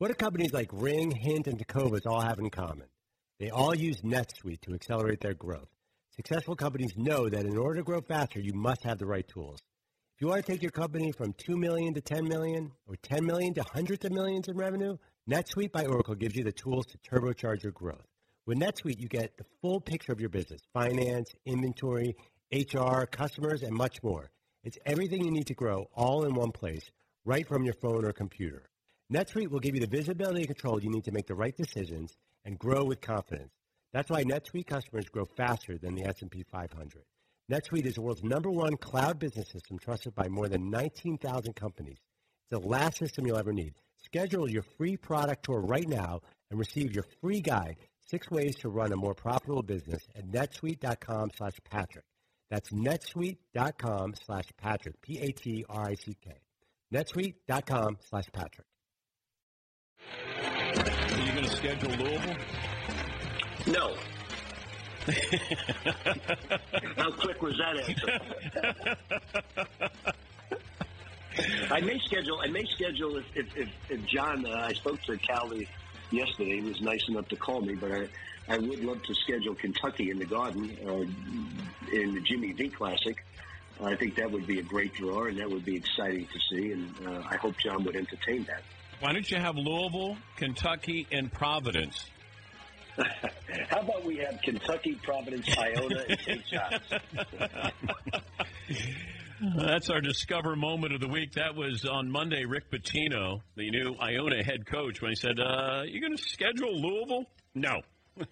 [0.00, 2.86] What do companies like Ring, Hint, and Tecovas all have in common?
[3.38, 5.68] They all use NetSuite to accelerate their growth.
[6.16, 9.58] Successful companies know that in order to grow faster, you must have the right tools.
[10.14, 13.26] If you want to take your company from 2 million to 10 million or 10
[13.26, 14.96] million to hundreds of millions in revenue,
[15.28, 18.06] NetSuite by Oracle gives you the tools to turbocharge your growth.
[18.46, 22.16] With NetSuite, you get the full picture of your business, finance, inventory,
[22.50, 24.30] HR, customers, and much more.
[24.64, 26.90] It's everything you need to grow all in one place,
[27.26, 28.69] right from your phone or computer.
[29.12, 32.16] NetSuite will give you the visibility and control you need to make the right decisions
[32.44, 33.52] and grow with confidence.
[33.92, 37.02] That's why NetSuite customers grow faster than the S&P 500.
[37.50, 41.98] NetSuite is the world's number one cloud business system trusted by more than 19,000 companies.
[42.42, 43.74] It's the last system you'll ever need.
[44.04, 46.20] Schedule your free product tour right now
[46.50, 51.32] and receive your free guide, Six Ways to Run a More Profitable Business at netsuite.com
[51.36, 52.04] slash Patrick.
[52.48, 56.30] That's netsuite.com slash Patrick, P-A-T-R-I-C-K.
[56.94, 58.66] netsuite.com slash Patrick.
[60.40, 62.36] Are you going to schedule Louisville?
[63.66, 63.94] No.
[66.96, 68.96] How quick was that answer?
[71.70, 72.40] I may schedule.
[72.42, 74.44] I may schedule if if, if, if John.
[74.46, 75.68] Uh, I spoke to Callie
[76.10, 76.60] yesterday.
[76.60, 78.08] He was nice enough to call me, but I
[78.48, 83.24] I would love to schedule Kentucky in the Garden uh, in the Jimmy V Classic.
[83.82, 86.72] I think that would be a great draw, and that would be exciting to see.
[86.72, 88.62] And uh, I hope John would entertain that.
[89.00, 92.04] Why don't you have Louisville, Kentucky, and Providence?
[93.70, 96.44] How about we have Kentucky, Providence, Iona, and St.
[96.44, 96.82] John's?
[99.56, 101.32] That's our Discover moment of the week.
[101.32, 102.44] That was on Monday.
[102.44, 106.78] Rick Pitino, the new Iona head coach, when he said, uh, "You going to schedule
[106.78, 107.80] Louisville?" No.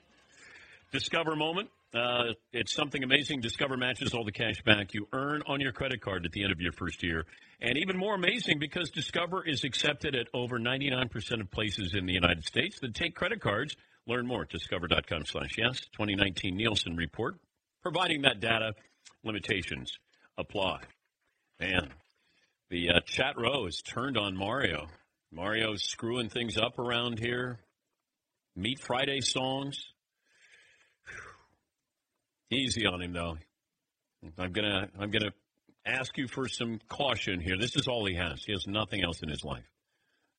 [0.93, 1.71] Discover moment.
[1.95, 3.41] Uh, it's something amazing.
[3.41, 6.53] Discover matches all the cash back you earn on your credit card at the end
[6.53, 7.25] of your first year.
[7.61, 12.13] And even more amazing because Discover is accepted at over 99% of places in the
[12.13, 13.75] United States that take credit cards.
[14.07, 15.81] Learn more at discover.com slash yes.
[15.93, 17.37] 2019 Nielsen report.
[17.83, 18.75] Providing that data,
[19.25, 19.99] limitations
[20.37, 20.81] apply.
[21.61, 21.89] Man,
[22.71, 24.89] the uh, chat row is turned on Mario.
[25.33, 27.59] Mario's screwing things up around here.
[28.57, 29.93] Meet Friday songs.
[32.51, 33.37] Easy on him though.
[34.39, 35.33] I'm gonna I'm gonna
[35.87, 37.57] ask you for some caution here.
[37.59, 38.43] This is all he has.
[38.45, 39.65] He has nothing else in his life.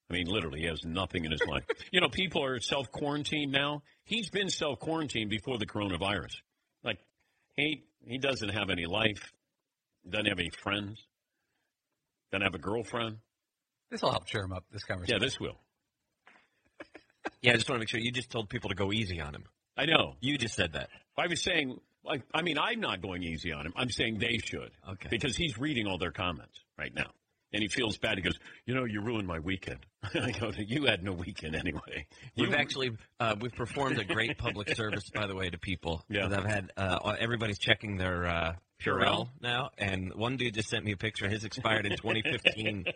[0.10, 1.64] I mean, literally, he has nothing in his life.
[1.92, 3.84] You know, people are self quarantined now.
[4.04, 6.36] He's been self quarantined before the coronavirus.
[6.84, 7.00] Like
[7.56, 9.32] he he doesn't have any life.
[10.10, 11.06] Doesn't have any friends.
[12.32, 13.18] Doesn't have a girlfriend.
[13.92, 14.66] This will help cheer him up.
[14.72, 15.20] This conversation.
[15.22, 15.60] Yeah, this will.
[17.42, 19.34] Yeah, I just want to make sure you just told people to go easy on
[19.34, 19.44] him.
[19.78, 20.16] I know.
[20.20, 20.90] You just said that.
[21.18, 23.74] I was saying, I, I mean, I'm not going easy on him.
[23.76, 24.72] I'm saying they should.
[24.90, 25.10] Okay.
[25.10, 27.12] Because he's reading all their comments right now.
[27.52, 28.18] And he feels bad.
[28.18, 29.80] He goes, You know, you ruined my weekend.
[30.14, 32.06] I go, You had no weekend anyway.
[32.38, 36.04] We've actually uh, we've performed a great public service, by the way, to people.
[36.10, 36.28] Yeah.
[36.28, 38.54] I've had uh, everybody's checking their uh?
[38.80, 41.28] Purell now, and one dude just sent me a picture.
[41.28, 42.86] His expired in 2015.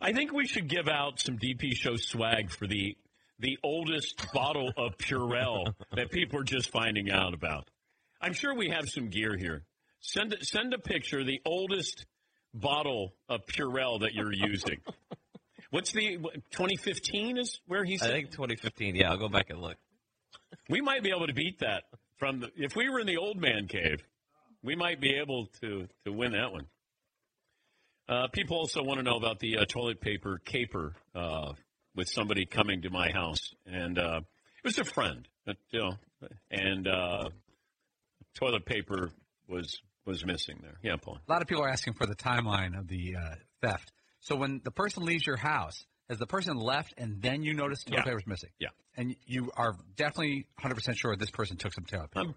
[0.00, 2.96] I think we should give out some DP show swag for the
[3.40, 7.68] the oldest bottle of Purell that people are just finding out about.
[8.20, 9.64] I'm sure we have some gear here.
[10.00, 12.06] Send send a picture the oldest
[12.54, 14.78] bottle of Purell that you're using.
[15.70, 16.18] What's the
[16.50, 18.96] 2015 is where he I think 2015.
[18.96, 19.76] Yeah, I'll go back and look.
[20.68, 21.84] We might be able to beat that
[22.18, 24.02] from the, if we were in the old man cave.
[24.62, 26.66] We might be able to to win that one.
[28.08, 31.52] Uh, people also want to know about the uh, toilet paper caper uh,
[31.94, 35.92] with somebody coming to my house, and uh, it was a friend, but, you know,
[36.50, 37.28] and uh,
[38.34, 39.10] toilet paper
[39.48, 40.74] was was missing there.
[40.82, 41.18] Yeah, Paul.
[41.28, 43.92] A lot of people are asking for the timeline of the uh, theft.
[44.20, 47.84] So when the person leaves your house, has the person left and then you notice
[47.84, 48.04] toilet Yeah.
[48.04, 48.50] paper's missing?
[48.58, 48.68] Yeah.
[48.96, 52.28] And you are definitely 100% sure this person took some toilet paper.
[52.28, 52.34] I'm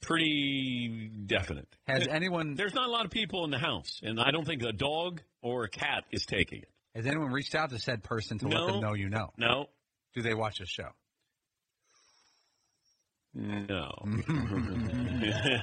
[0.00, 1.68] pretty definite.
[1.86, 4.62] Has anyone There's not a lot of people in the house, and I don't think
[4.62, 6.68] a dog or a cat is taking it.
[7.00, 9.30] Has anyone reached out to said person to let them know you know?
[9.38, 9.66] No,
[10.14, 10.90] Do they watch this show?
[13.32, 13.90] no.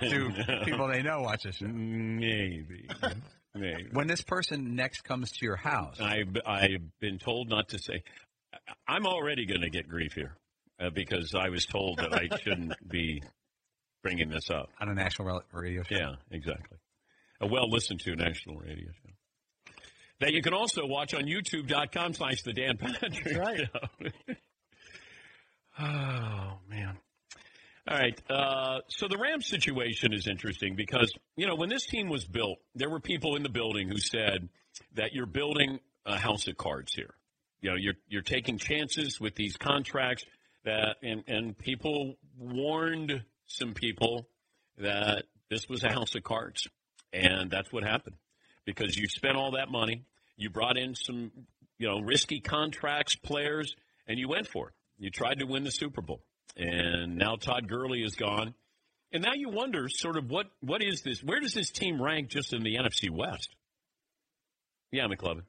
[0.01, 0.31] Do
[0.63, 1.67] people they know watch this show?
[1.67, 2.87] Maybe.
[3.53, 3.87] Maybe.
[3.91, 8.03] When this person next comes to your house, I've I've been told not to say.
[8.87, 10.37] I'm already going to get grief here
[10.79, 13.21] uh, because I was told that I shouldn't be
[14.01, 15.95] bringing this up on a national radio show.
[15.95, 16.77] Yeah, exactly.
[17.41, 19.06] A well listened to national radio show.
[20.19, 23.69] That you can also watch on youtube.com slash the Dan Patrick right.
[25.79, 26.97] Oh, man.
[27.87, 28.19] All right.
[28.29, 32.57] Uh, so the Rams situation is interesting because, you know, when this team was built,
[32.75, 34.49] there were people in the building who said
[34.95, 37.13] that you're building a house of cards here.
[37.61, 40.25] You know, you're you're taking chances with these contracts
[40.65, 44.27] that and, and people warned some people
[44.77, 46.67] that this was a house of cards.
[47.13, 48.15] And that's what happened.
[48.67, 50.03] Because you spent all that money,
[50.35, 51.31] you brought in some,
[51.79, 53.75] you know, risky contracts, players,
[54.07, 54.73] and you went for it.
[54.99, 56.21] You tried to win the Super Bowl.
[56.57, 58.53] And now Todd Gurley is gone.
[59.13, 61.23] And now you wonder sort of what what is this?
[61.23, 63.55] Where does this team rank just in the NFC West?
[64.91, 65.43] Yeah, McLovin.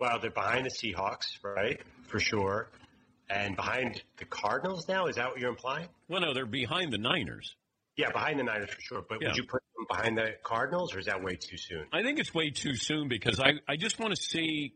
[0.00, 1.80] Well, they're behind the Seahawks, right?
[2.08, 2.68] For sure.
[3.30, 5.06] And behind the Cardinals now?
[5.06, 5.86] Is that what you're implying?
[6.08, 7.54] Well, no, they're behind the Niners.
[7.98, 9.02] Yeah, behind the Niners for sure.
[9.06, 9.28] But Yeah.
[9.28, 11.84] would you put them behind the Cardinals, or is that way too soon?
[11.92, 14.74] I think it's way too soon because I, I just want to see.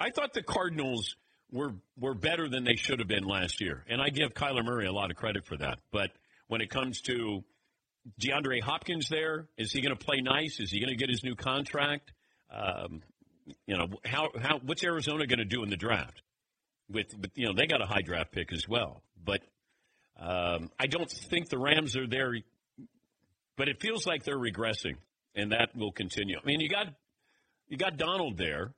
[0.00, 1.14] I thought the Cardinals
[1.50, 4.86] were were better than they should have been last year, and I give Kyler Murray
[4.86, 5.80] a lot of credit for that.
[5.92, 6.12] But
[6.48, 7.44] when it comes to
[8.18, 10.58] DeAndre Hopkins, there is he going to play nice?
[10.58, 12.10] Is he going to get his new contract?
[12.50, 13.02] Um,
[13.66, 16.22] you know how how what's Arizona going to do in the draft?
[16.90, 19.42] With, with you know they got a high draft pick as well, but
[20.18, 22.34] um, I don't think the Rams are there.
[23.56, 24.96] But it feels like they're regressing
[25.34, 26.36] and that will continue.
[26.42, 26.88] I mean, you got
[27.68, 28.74] you got Donald there.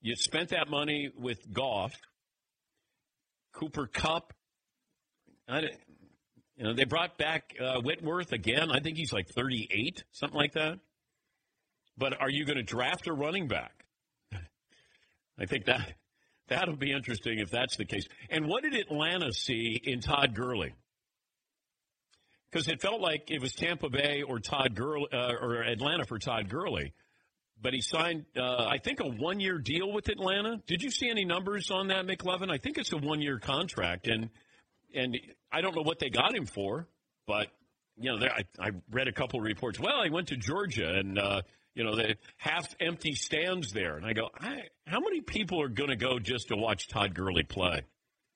[0.00, 1.92] You spent that money with Goff,
[3.52, 4.32] Cooper Kupp.
[5.48, 8.70] You know, they brought back uh, Whitworth again.
[8.70, 10.78] I think he's like 38, something like that.
[11.96, 13.84] But are you going to draft a running back?
[15.38, 15.94] I think that
[16.48, 18.06] that'll be interesting if that's the case.
[18.30, 20.74] And what did Atlanta see in Todd Gurley?
[22.52, 26.18] Because it felt like it was Tampa Bay or Todd Gurley uh, or Atlanta for
[26.18, 26.92] Todd Gurley,
[27.62, 30.60] but he signed, uh, I think, a one-year deal with Atlanta.
[30.66, 32.50] Did you see any numbers on that, McLovin?
[32.52, 34.28] I think it's a one-year contract, and
[34.94, 35.18] and
[35.50, 36.86] I don't know what they got him for,
[37.26, 37.46] but
[37.96, 39.80] you know, there, I, I read a couple of reports.
[39.80, 41.42] Well, he went to Georgia, and uh,
[41.74, 45.88] you know, the half-empty stands there, and I go, I, how many people are going
[45.88, 47.82] to go just to watch Todd Gurley play?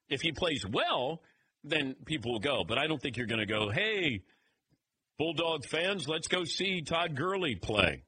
[0.08, 1.20] If he plays well,
[1.66, 2.64] then people will go.
[2.66, 4.22] But I don't think you're going to go, hey,
[5.18, 8.02] Bulldog fans, let's go see Todd Gurley play.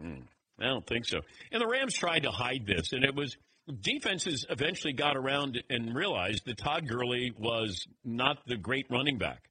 [0.00, 0.22] Mm,
[0.60, 1.20] I don't think so.
[1.52, 3.36] And the Rams tried to hide this, and it was
[3.80, 9.48] defenses eventually got around and realized that Todd Gurley was not the great running back.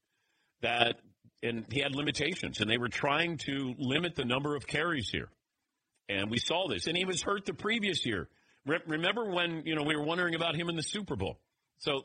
[0.62, 0.98] That
[1.42, 5.30] and he had limitations, and they were trying to limit the number of carries here.
[6.08, 8.30] And we saw this, and he was hurt the previous year.
[8.66, 11.38] Re- remember when you know we were wondering about him in the Super Bowl?
[11.80, 12.04] So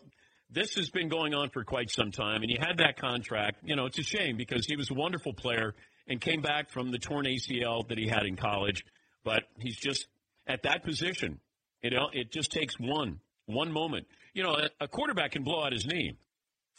[0.50, 3.58] this has been going on for quite some time, and he had that contract.
[3.64, 5.74] You know, it's a shame because he was a wonderful player
[6.06, 8.84] and came back from the torn ACL that he had in college,
[9.24, 10.06] but he's just
[10.46, 11.40] at that position.
[11.82, 14.06] You know, it just takes one one moment.
[14.34, 16.16] You know, a, quarterback can blow out his knee.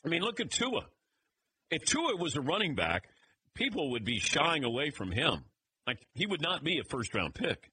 [0.06, 0.86] I mean, look at Tua.
[1.72, 3.10] If Tua was a running back,
[3.54, 5.46] people would be shying away from him.
[5.86, 7.72] Like he would not be a first round pick.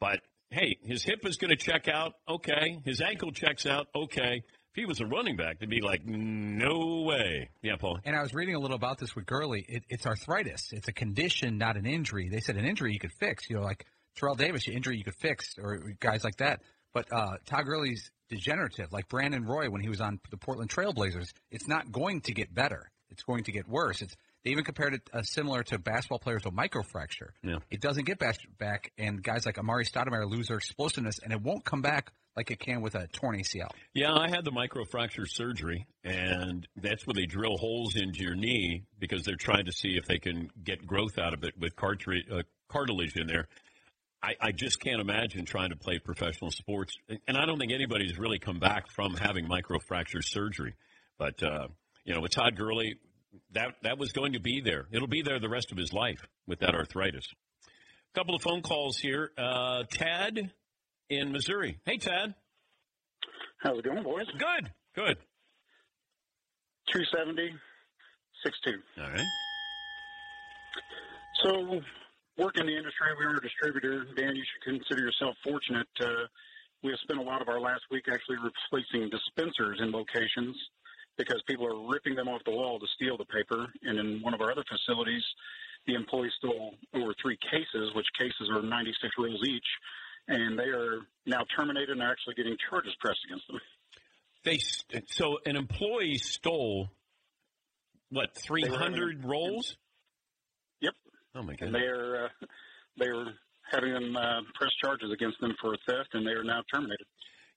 [0.00, 2.14] But hey, his hip is going to check out.
[2.28, 3.88] Okay, his ankle checks out.
[3.94, 4.42] Okay.
[4.72, 7.48] If he was a running back, they'd be like, no way.
[7.62, 7.98] Yeah, Paul.
[8.04, 9.64] And I was reading a little about this with Gurley.
[9.66, 10.72] It, it's arthritis.
[10.72, 12.28] It's a condition, not an injury.
[12.28, 13.48] They said an injury you could fix.
[13.48, 16.60] You know, like Terrell Davis, your injury you could fix, or guys like that.
[16.92, 21.32] But uh, Todd Gurley's degenerative, like Brandon Roy when he was on the Portland Trailblazers.
[21.50, 22.90] It's not going to get better.
[23.10, 24.02] It's going to get worse.
[24.02, 27.30] It's they even compared it uh, similar to basketball players with microfracture.
[27.42, 27.56] Yeah.
[27.70, 31.42] It doesn't get back, back, and guys like Amar'e Stoudemire lose their explosiveness, and it
[31.42, 33.70] won't come back like it can with a torn ACL.
[33.94, 38.84] Yeah, I had the microfracture surgery, and that's where they drill holes into your knee
[38.96, 42.26] because they're trying to see if they can get growth out of it with cartilage,
[42.30, 43.48] uh, cartilage in there.
[44.22, 46.96] I, I just can't imagine trying to play professional sports,
[47.26, 50.74] and I don't think anybody's really come back from having microfracture surgery.
[51.18, 51.66] But uh,
[52.04, 53.00] you know, with Todd Gurley,
[53.50, 54.86] that that was going to be there.
[54.92, 57.26] It'll be there the rest of his life with that arthritis.
[57.66, 59.32] A couple of phone calls here.
[59.36, 60.52] Uh, Tad
[61.10, 61.78] in Missouri.
[61.84, 62.34] Hey, Tad.
[63.58, 64.26] How's it going, boys?
[64.38, 64.70] Good.
[64.94, 65.16] Good.
[66.92, 67.54] 270,
[68.44, 68.78] 62.
[69.02, 69.26] All right.
[71.42, 71.80] So,
[72.36, 74.06] work in the industry, we are a distributor.
[74.16, 75.88] Dan, you should consider yourself fortunate.
[76.00, 76.26] Uh,
[76.82, 80.56] we have spent a lot of our last week actually replacing dispensers in locations
[81.16, 83.66] because people are ripping them off the wall to steal the paper.
[83.82, 85.22] And in one of our other facilities,
[85.86, 89.66] the employees stole over three cases, which cases are 96 rolls each,
[90.28, 93.60] and they are now terminated and are actually getting charges pressed against them.
[94.44, 94.58] They
[95.08, 96.90] so an employee stole
[98.10, 99.76] what three hundred rolls.
[100.80, 100.94] Yep.
[101.34, 101.74] Oh my And god.
[101.74, 102.28] they are uh,
[102.98, 103.26] they are
[103.70, 107.04] having them uh, press charges against them for a theft, and they are now terminated.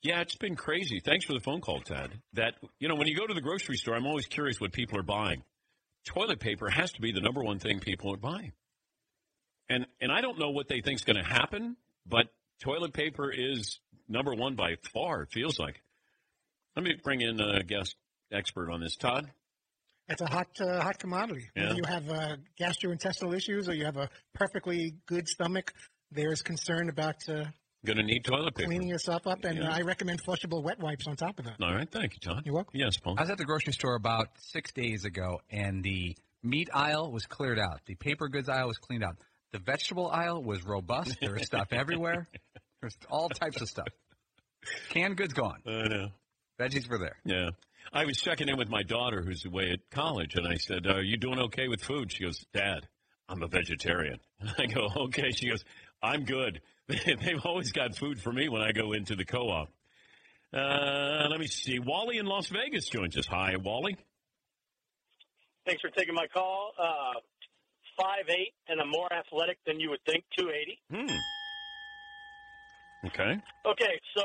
[0.02, 1.00] Yeah, it's been crazy.
[1.00, 2.20] Thanks for the phone call, Ted.
[2.34, 4.98] That you know, when you go to the grocery store, I'm always curious what people
[5.00, 5.44] are buying.
[6.06, 8.54] Toilet paper has to be the number one thing people are buying.
[9.70, 12.26] And and I don't know what they think's going to happen, but
[12.62, 15.24] toilet paper is number one by far.
[15.24, 15.82] It feels like.
[16.76, 17.96] Let me bring in a guest
[18.32, 19.30] expert on this, Todd.
[20.08, 21.50] It's a hot, uh, hot commodity.
[21.56, 21.68] Yeah.
[21.70, 25.74] When you have uh, gastrointestinal issues or you have a perfectly good stomach,
[26.12, 27.46] there's concern about uh,
[27.86, 28.68] Going to need toilet paper.
[28.68, 29.72] cleaning yourself up, and Yeah.
[29.74, 31.56] I recommend flushable wet wipes on top of that.
[31.62, 32.44] All right, thank you, Todd.
[32.46, 32.80] You're welcome.
[32.80, 33.16] Yes, Paul.
[33.18, 37.26] I was at the grocery store about six days ago, and the meat aisle was
[37.26, 37.82] cleared out.
[37.86, 39.18] The paper goods aisle was cleaned out.
[39.52, 41.18] The vegetable aisle was robust.
[41.20, 42.28] There was stuff everywhere.
[42.82, 43.88] There's all types of stuff.
[44.90, 45.60] Canned goods gone.
[45.66, 46.08] I know.
[46.60, 47.18] Veggies were there.
[47.26, 47.50] Yeah.
[47.92, 51.02] I was checking in with my daughter who's away at college, and I said, Are
[51.02, 52.12] you doing okay with food?
[52.12, 52.88] She goes, Dad,
[53.28, 54.20] I'm a vegetarian.
[54.40, 55.32] And I go, Okay.
[55.32, 55.64] She goes,
[56.02, 56.62] I'm good.
[56.88, 59.70] They've always got food for me when I go into the co op.
[60.54, 61.80] Uh, let me see.
[61.80, 63.26] Wally in Las Vegas joins us.
[63.28, 63.98] Hi, Wally.
[65.66, 66.74] Thanks for taking my call.
[66.78, 67.20] Uh,
[68.02, 70.26] five eight and I'm more athletic than you would think.
[70.38, 70.82] Two eighty.
[70.90, 71.16] Hmm.
[73.08, 73.34] Okay.
[73.66, 74.24] Okay, so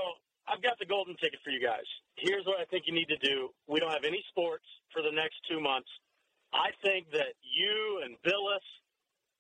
[0.49, 1.85] I've got the golden ticket for you guys.
[2.17, 3.49] Here's what I think you need to do.
[3.69, 5.89] We don't have any sports for the next two months.
[6.53, 8.65] I think that you and Bilas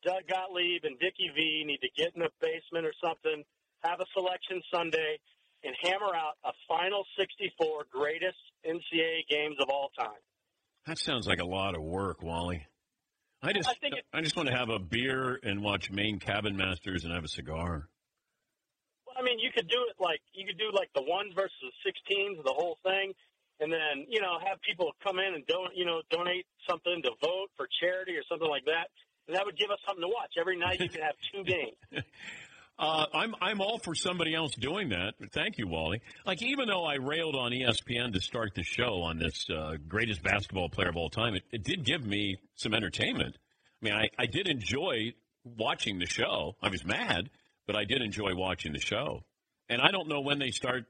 [0.05, 3.45] Doug Gottlieb and Dickie V need to get in the basement or something,
[3.82, 5.18] have a selection Sunday,
[5.64, 10.20] and hammer out a final 64 greatest NCAA games of all time.
[10.87, 12.66] That sounds like a lot of work, Wally.
[13.47, 16.57] I just I it- I just want to have a beer and watch Maine Cabin
[16.57, 17.88] Masters and have a cigar.
[19.07, 21.72] Well, I mean, you could do it like you could do like the ones versus
[21.84, 23.12] sixteens, the whole thing,
[23.61, 27.11] and then you know have people come in and don't you know donate something to
[27.22, 28.88] vote for charity or something like that,
[29.28, 30.80] and that would give us something to watch every night.
[30.80, 32.05] You could have two games.
[32.79, 35.14] Uh, I'm I'm all for somebody else doing that.
[35.33, 36.03] Thank you, Wally.
[36.27, 40.22] Like even though I railed on ESPN to start the show on this uh, greatest
[40.22, 43.39] basketball player of all time, it, it did give me some entertainment.
[43.83, 45.14] I mean, I, I did enjoy
[45.45, 46.57] watching the show.
[46.61, 47.31] I was mad,
[47.66, 49.22] but I did enjoy watching the show.
[49.70, 50.85] And I don't know when they start.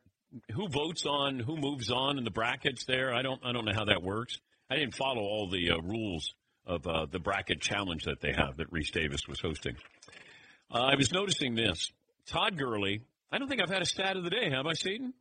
[0.52, 2.84] Who votes on who moves on in the brackets?
[2.84, 4.38] There, I don't I don't know how that works.
[4.68, 6.34] I didn't follow all the uh, rules
[6.66, 9.76] of uh, the bracket challenge that they have that Rece Davis was hosting.
[10.72, 11.90] Uh, I was noticing this.
[12.26, 13.02] Todd Gurley.
[13.30, 15.14] I don't think I've had a stat of the day, have I, Seton?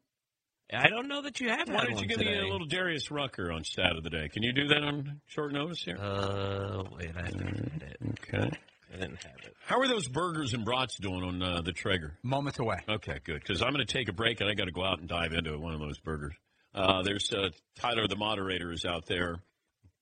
[0.73, 1.67] I don't know that you have.
[1.67, 4.29] Why don't you one give me a little Darius Rucker on stat of the day?
[4.29, 5.97] Can you do that on short notice here?
[5.97, 7.97] Uh, wait, I have to find it.
[8.11, 8.51] Okay.
[8.91, 9.55] I didn't have it.
[9.65, 12.17] How are those burgers and brats doing on uh, the Traeger?
[12.23, 12.77] Moments away.
[12.89, 13.41] Okay, good.
[13.41, 15.33] Because I'm going to take a break and I got to go out and dive
[15.33, 16.33] into one of those burgers.
[16.73, 19.37] Uh, there's uh, Tyler, the moderator, is out there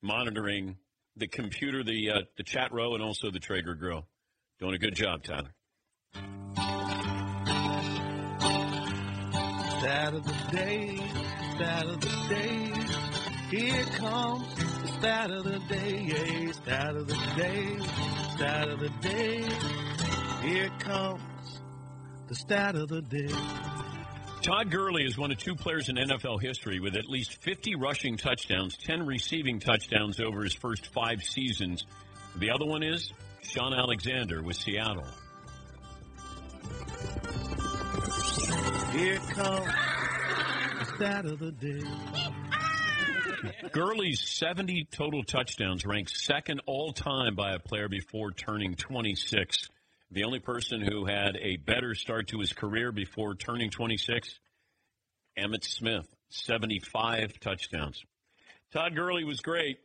[0.02, 0.78] monitoring
[1.18, 4.06] the computer, the uh, the chat row, and also the Traeger grill.
[4.64, 5.50] Doing a good job, Tyler.
[9.78, 11.02] Stat of the day,
[11.56, 12.72] stat of the day.
[13.50, 17.78] Here comes the stat of the day, yeah, stat of the day,
[18.36, 19.44] stat of the day.
[20.48, 21.60] Here comes
[22.30, 23.36] the stat of the day.
[24.44, 28.16] Todd Gurley is one of two players in NFL history with at least 50 rushing
[28.16, 31.86] touchdowns, 10 receiving touchdowns over his first five seasons.
[32.38, 33.12] The other one is
[33.44, 35.06] Shaun Alexander with Seattle.
[38.92, 39.66] Here comes
[40.80, 41.84] the stat of the day.
[43.72, 49.70] Gurley's 70 total touchdowns ranks second all time by a player before turning 26.
[50.12, 54.40] The only person who had a better start to his career before turning 26,
[55.38, 58.04] Emmitt Smith, 75 touchdowns.
[58.72, 59.80] Todd Gurley was great,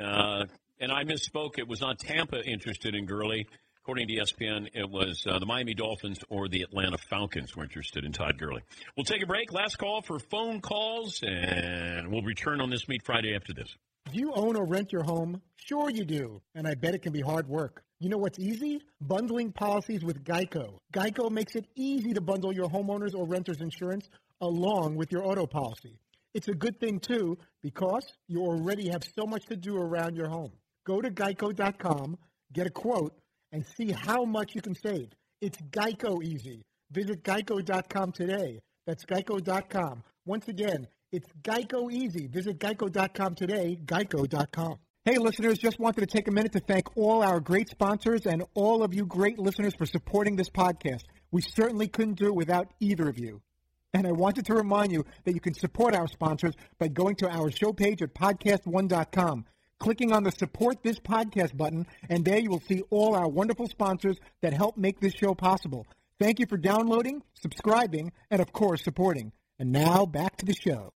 [0.00, 0.44] uh,
[0.80, 1.58] and I misspoke.
[1.58, 3.46] It was not Tampa interested in Gurley.
[3.82, 8.04] According to ESPN, it was uh, the Miami Dolphins or the Atlanta Falcons were interested
[8.04, 8.62] in Todd Gurley.
[8.96, 9.50] We'll take a break.
[9.50, 13.74] Last call for phone calls, and we'll return on this Meat Friday after this.
[14.12, 15.40] Do you own or rent your home?
[15.56, 17.82] Sure you do, and I bet it can be hard work.
[17.98, 18.80] You know what's easy?
[19.00, 20.78] Bundling policies with Geico.
[20.92, 24.08] Geico makes it easy to bundle your homeowner's or renter's insurance
[24.40, 25.98] along with your auto policy.
[26.34, 30.28] It's a good thing too because you already have so much to do around your
[30.28, 30.52] home.
[30.88, 32.16] Go to geico.com,
[32.54, 33.12] get a quote,
[33.52, 35.10] and see how much you can save.
[35.42, 36.62] It's Geico easy.
[36.90, 38.60] Visit geico.com today.
[38.86, 40.02] That's geico.com.
[40.24, 42.26] Once again, it's Geico easy.
[42.26, 44.78] Visit geico.com today, geico.com.
[45.04, 48.42] Hey, listeners, just wanted to take a minute to thank all our great sponsors and
[48.54, 51.02] all of you great listeners for supporting this podcast.
[51.30, 53.42] We certainly couldn't do it without either of you.
[53.92, 57.28] And I wanted to remind you that you can support our sponsors by going to
[57.28, 59.44] our show page at podcast1.com,
[59.78, 63.68] clicking on the support this podcast button, and there you will see all our wonderful
[63.68, 65.86] sponsors that help make this show possible.
[66.18, 69.32] Thank you for downloading, subscribing, and of course, supporting.
[69.58, 70.92] And now back to the show.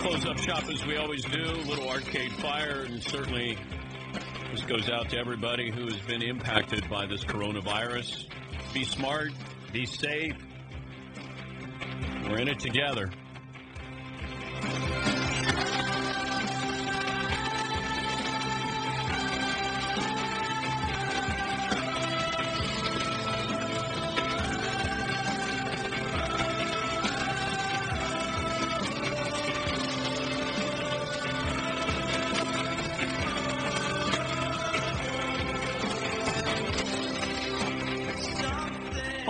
[0.00, 1.42] Close up shop as we always do.
[1.42, 3.58] Little arcade fire, and certainly
[4.52, 8.26] this goes out to everybody who has been impacted by this coronavirus.
[8.72, 9.32] Be smart,
[9.72, 10.34] be safe.
[12.28, 13.10] We're in it together.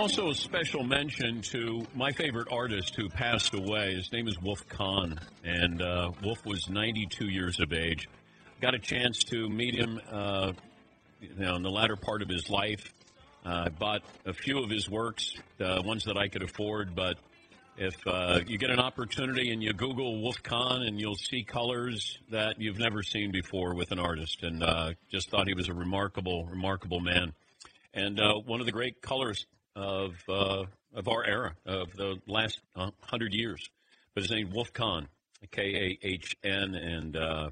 [0.09, 3.93] Also, a special mention to my favorite artist who passed away.
[3.93, 8.09] His name is Wolf Kahn, and uh, Wolf was 92 years of age.
[8.59, 10.53] Got a chance to meet him, uh,
[11.21, 12.91] you know, in the latter part of his life.
[13.45, 16.95] Uh, I bought a few of his works, the ones that I could afford.
[16.95, 17.19] But
[17.77, 22.17] if uh, you get an opportunity and you Google Wolf Kahn, and you'll see colors
[22.31, 25.73] that you've never seen before with an artist, and uh, just thought he was a
[25.75, 27.31] remarkable, remarkable man,
[27.93, 29.45] and uh, one of the great colors
[29.75, 30.63] of uh,
[30.93, 33.69] of our era, of the last uh, hundred years.
[34.13, 35.07] But his name Wolf Kahn.
[35.51, 37.49] K A H N, and uh,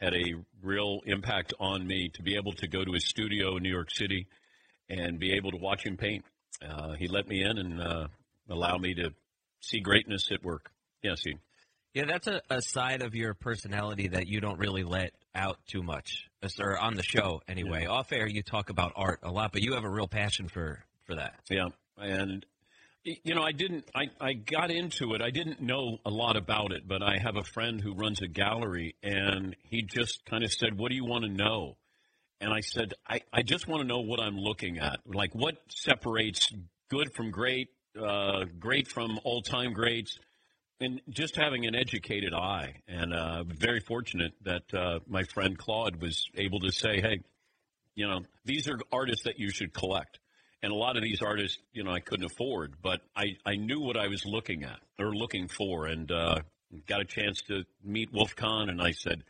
[0.00, 3.62] had a real impact on me to be able to go to his studio in
[3.62, 4.26] New York City
[4.88, 6.24] and be able to watch him paint.
[6.66, 8.08] Uh, he let me in and uh,
[8.48, 9.10] allow me to
[9.60, 10.70] see greatness at work.
[11.02, 11.36] Yes, he.
[11.92, 15.82] Yeah, that's a, a side of your personality that you don't really let out too
[15.82, 17.86] much, or on the show anyway.
[17.86, 20.82] Off air, you talk about art a lot, but you have a real passion for
[21.06, 21.34] for that.
[21.50, 22.44] Yeah, and
[23.04, 23.88] you know, I didn't.
[23.94, 25.22] I I got into it.
[25.22, 28.28] I didn't know a lot about it, but I have a friend who runs a
[28.28, 31.76] gallery, and he just kind of said, "What do you want to know?"
[32.40, 35.00] And I said, I, I just want to know what I'm looking at.
[35.06, 36.52] Like, what separates
[36.90, 40.18] good from great, uh, great from all time greats,
[40.80, 42.74] and just having an educated eye.
[42.86, 47.20] And uh, very fortunate that uh, my friend Claude was able to say, hey,
[47.94, 50.18] you know, these are artists that you should collect.
[50.66, 53.78] And a lot of these artists, you know, I couldn't afford, but I, I knew
[53.78, 56.40] what I was looking at or looking for, and uh,
[56.88, 58.68] got a chance to meet Wolf Kahn.
[58.68, 59.22] And I said,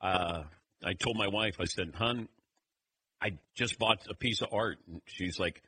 [0.00, 0.42] uh,
[0.84, 2.26] I told my wife, I said, "Hun,
[3.20, 5.62] I just bought a piece of art." And she's like,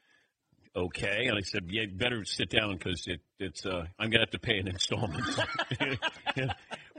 [0.74, 4.32] "Okay." And I said, "Yeah, better sit down because it, it's uh, I'm gonna have
[4.32, 5.22] to pay an installment."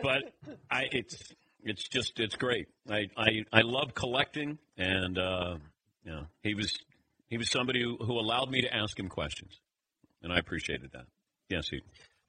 [0.01, 0.23] but
[0.71, 1.33] I, it's
[1.65, 2.69] it's just it's great.
[2.89, 5.57] I I, I love collecting, and uh,
[6.15, 6.71] know, he was
[7.27, 9.59] he was somebody who, who allowed me to ask him questions,
[10.21, 11.05] and I appreciated that.
[11.49, 11.81] Yes, he.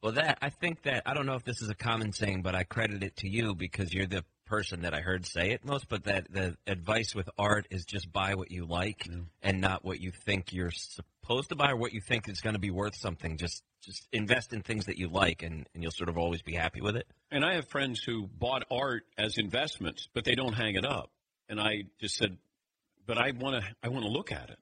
[0.03, 2.55] Well, that I think that I don't know if this is a common saying, but
[2.55, 5.88] I credit it to you because you're the person that I heard say it most.
[5.88, 9.09] But that the advice with art is just buy what you like
[9.42, 12.55] and not what you think you're supposed to buy or what you think is going
[12.55, 13.36] to be worth something.
[13.36, 16.55] Just just invest in things that you like, and, and you'll sort of always be
[16.55, 17.07] happy with it.
[17.30, 21.11] And I have friends who bought art as investments, but they don't hang it up.
[21.49, 22.36] And I just said,
[23.07, 24.59] but I want to I want to look at it.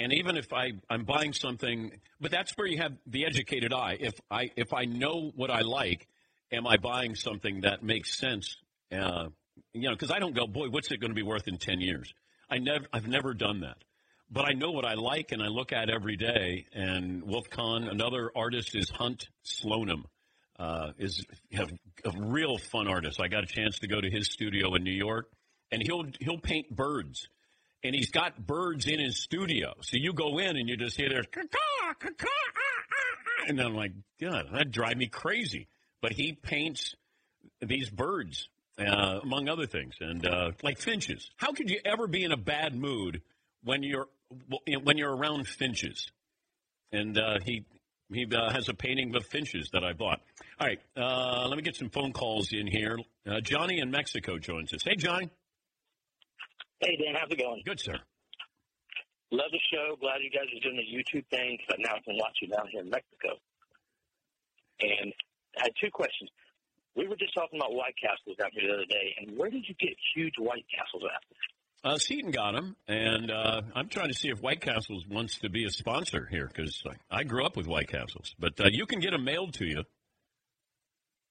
[0.00, 3.98] And even if I I'm buying something, but that's where you have the educated eye.
[4.00, 6.08] If I if I know what I like,
[6.50, 8.56] am I buying something that makes sense?
[8.90, 9.28] Uh,
[9.74, 11.80] you know, because I don't go, boy, what's it going to be worth in ten
[11.80, 12.14] years?
[12.48, 13.76] I never I've never done that.
[14.30, 16.64] But I know what I like, and I look at every day.
[16.72, 20.04] And Wolf Kahn, another artist, is Hunt Slonem.
[20.58, 23.18] Uh, is a real fun artist.
[23.20, 25.30] I got a chance to go to his studio in New York,
[25.72, 27.28] and he'll he'll paint birds,
[27.82, 29.74] and he's got birds in his studio.
[29.80, 31.42] So you go in and you just hear there's caw
[31.98, 32.28] caw caw,
[33.48, 35.68] and I'm like, God, that drive me crazy.
[36.02, 36.94] But he paints
[37.60, 41.30] these birds, uh, among other things, and uh, like finches.
[41.36, 43.22] How could you ever be in a bad mood
[43.62, 44.08] when you're
[44.82, 46.10] when you're around finches?
[46.92, 47.64] And uh, he
[48.12, 50.20] he uh, has a painting of finches that I bought.
[50.58, 52.98] All right, uh, let me get some phone calls in here.
[53.26, 54.82] Uh, Johnny in Mexico joins us.
[54.82, 55.30] Hey, Johnny.
[56.80, 57.62] Hey, Dan, how's it going?
[57.64, 57.98] Good, sir.
[59.30, 59.96] Love the show.
[60.00, 62.66] Glad you guys are doing the YouTube thing, but now I can watch you down
[62.72, 63.36] here in Mexico.
[64.80, 65.12] And
[65.58, 66.30] I had two questions.
[66.96, 69.64] We were just talking about White Castles out here the other day, and where did
[69.68, 71.22] you get huge White Castles at?
[71.82, 75.48] Uh, Seton got him, and uh, I'm trying to see if White Castles wants to
[75.48, 78.34] be a sponsor here because I grew up with White Castles.
[78.38, 79.84] But uh, you can get them mailed to you.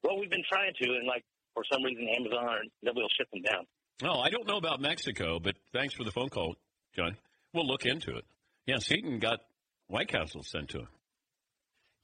[0.04, 1.24] Well, we've been trying to, and like
[1.54, 3.66] for some reason, Amazon or nobody will ship them down.
[4.04, 6.56] Oh, I don't know about Mexico, but thanks for the phone call,
[6.95, 7.18] John.
[7.54, 8.26] We'll look into it.
[8.66, 9.39] Yeah, Seton got
[9.88, 10.88] White Castle sent to him.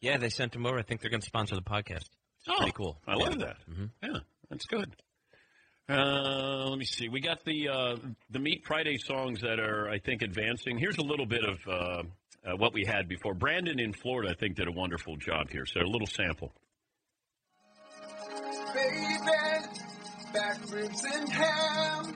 [0.01, 0.77] Yeah, they sent him over.
[0.77, 2.03] I think they're going to sponsor the podcast.
[2.03, 2.99] It's Oh, pretty cool.
[3.07, 3.57] I love that.
[4.03, 4.19] Yeah,
[4.49, 4.93] that's good.
[5.87, 7.09] Uh, let me see.
[7.09, 7.95] We got the uh,
[8.31, 10.77] the Meat Friday songs that are, I think, advancing.
[10.79, 13.33] Here's a little bit of uh, uh, what we had before.
[13.35, 15.65] Brandon in Florida, I think, did a wonderful job here.
[15.65, 16.51] So a little sample.
[18.73, 19.14] baby,
[20.35, 22.13] back ribs and ham.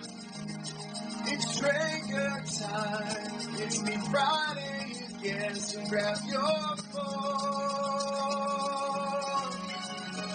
[1.26, 3.32] It's Traeger time.
[3.59, 7.80] It's me Friday again, so grab your phone.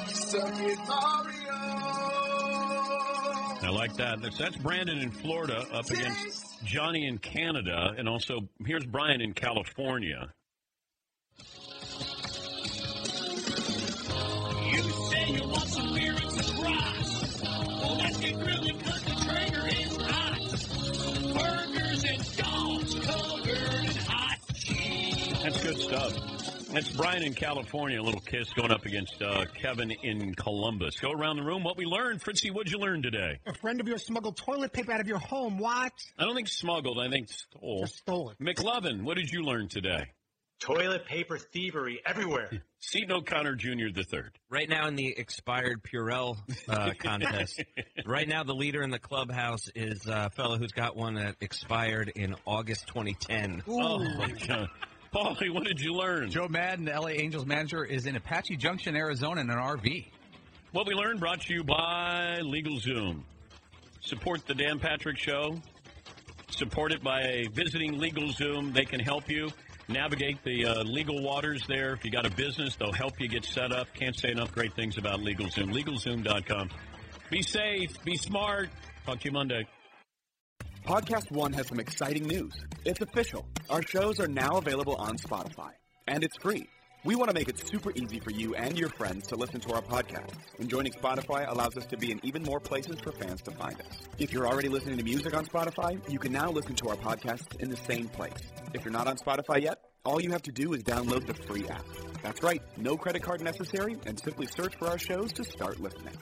[0.09, 1.55] Stuck in Mario.
[3.61, 4.23] I like that.
[4.23, 9.35] That's, that's Brandon in Florida up against Johnny in Canada, and also here's Brian in
[9.35, 10.33] California.
[25.95, 26.55] That's.
[26.75, 28.01] That's Brian in California.
[28.01, 30.99] A little kiss going up against uh, Kevin in Columbus.
[30.99, 31.63] Go around the room.
[31.63, 32.51] What we learned, Fritzy.
[32.51, 33.39] What'd you learn today?
[33.47, 35.59] A friend of yours smuggled toilet paper out of your home.
[35.59, 35.93] What?
[36.19, 36.99] I don't think smuggled.
[36.99, 37.83] I think stole.
[37.83, 38.41] Just stole it.
[38.41, 40.07] McLovin, what did you learn today?
[40.59, 42.51] Toilet paper thievery everywhere.
[42.81, 43.93] Seton O'Connor Jr.
[43.95, 44.33] the third.
[44.51, 46.39] Right now in the expired Purell
[46.69, 47.63] uh, contest,
[48.05, 52.11] right now the leader in the clubhouse is a fellow who's got one that expired
[52.17, 53.63] in August 2010.
[53.69, 54.69] Oh my God,
[55.15, 56.31] Paulie, what did you learn?
[56.31, 60.07] Joe Maddon, the LA Angels manager, is in Apache Junction, Arizona, in an RV.
[60.73, 63.23] What we learned brought to you by LegalZoom.
[64.01, 65.57] Support the Dan Patrick Show.
[66.51, 68.75] Support it by visiting LegalZoom.
[68.75, 69.51] They can help you
[69.89, 71.93] navigate the uh, legal waters there.
[71.93, 73.87] If you got a business, they'll help you get set up.
[73.95, 75.73] Can't say enough great things about LegalZoom.
[75.73, 76.71] LegalZoom.com.
[77.31, 78.03] Be safe.
[78.05, 78.69] Be smart.
[79.07, 79.67] Talk to you Monday.
[80.85, 82.53] Podcast One has some exciting news.
[82.85, 83.47] It's official.
[83.71, 85.71] Our shows are now available on Spotify,
[86.07, 86.69] and it's free.
[87.05, 89.73] We want to make it super easy for you and your friends to listen to
[89.73, 90.35] our podcast.
[90.59, 93.81] And joining Spotify allows us to be in even more places for fans to find
[93.81, 93.99] us.
[94.19, 97.59] If you're already listening to music on Spotify, you can now listen to our podcast
[97.61, 98.53] in the same place.
[98.75, 101.67] If you're not on Spotify yet, all you have to do is download the free
[101.67, 101.87] app.
[102.23, 106.15] That's right, no credit card necessary, and simply search for our shows to start listening.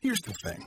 [0.00, 0.66] Here's the thing.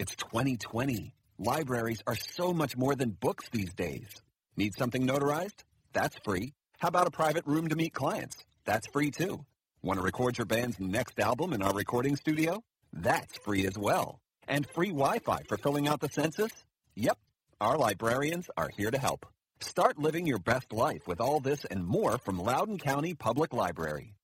[0.00, 1.12] It's 2020.
[1.36, 4.08] Libraries are so much more than books these days.
[4.56, 5.62] Need something notarized?
[5.92, 6.54] That's free.
[6.78, 8.42] How about a private room to meet clients?
[8.64, 9.44] That's free too.
[9.82, 12.64] Want to record your band's next album in our recording studio?
[12.94, 14.20] That's free as well.
[14.48, 16.52] And free Wi-Fi for filling out the census?
[16.94, 17.18] Yep,
[17.60, 19.26] our librarians are here to help.
[19.60, 24.14] Start living your best life with all this and more from Loudoun County Public Library.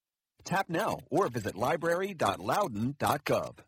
[0.42, 3.58] Tap now or visit library.loudoun.gov.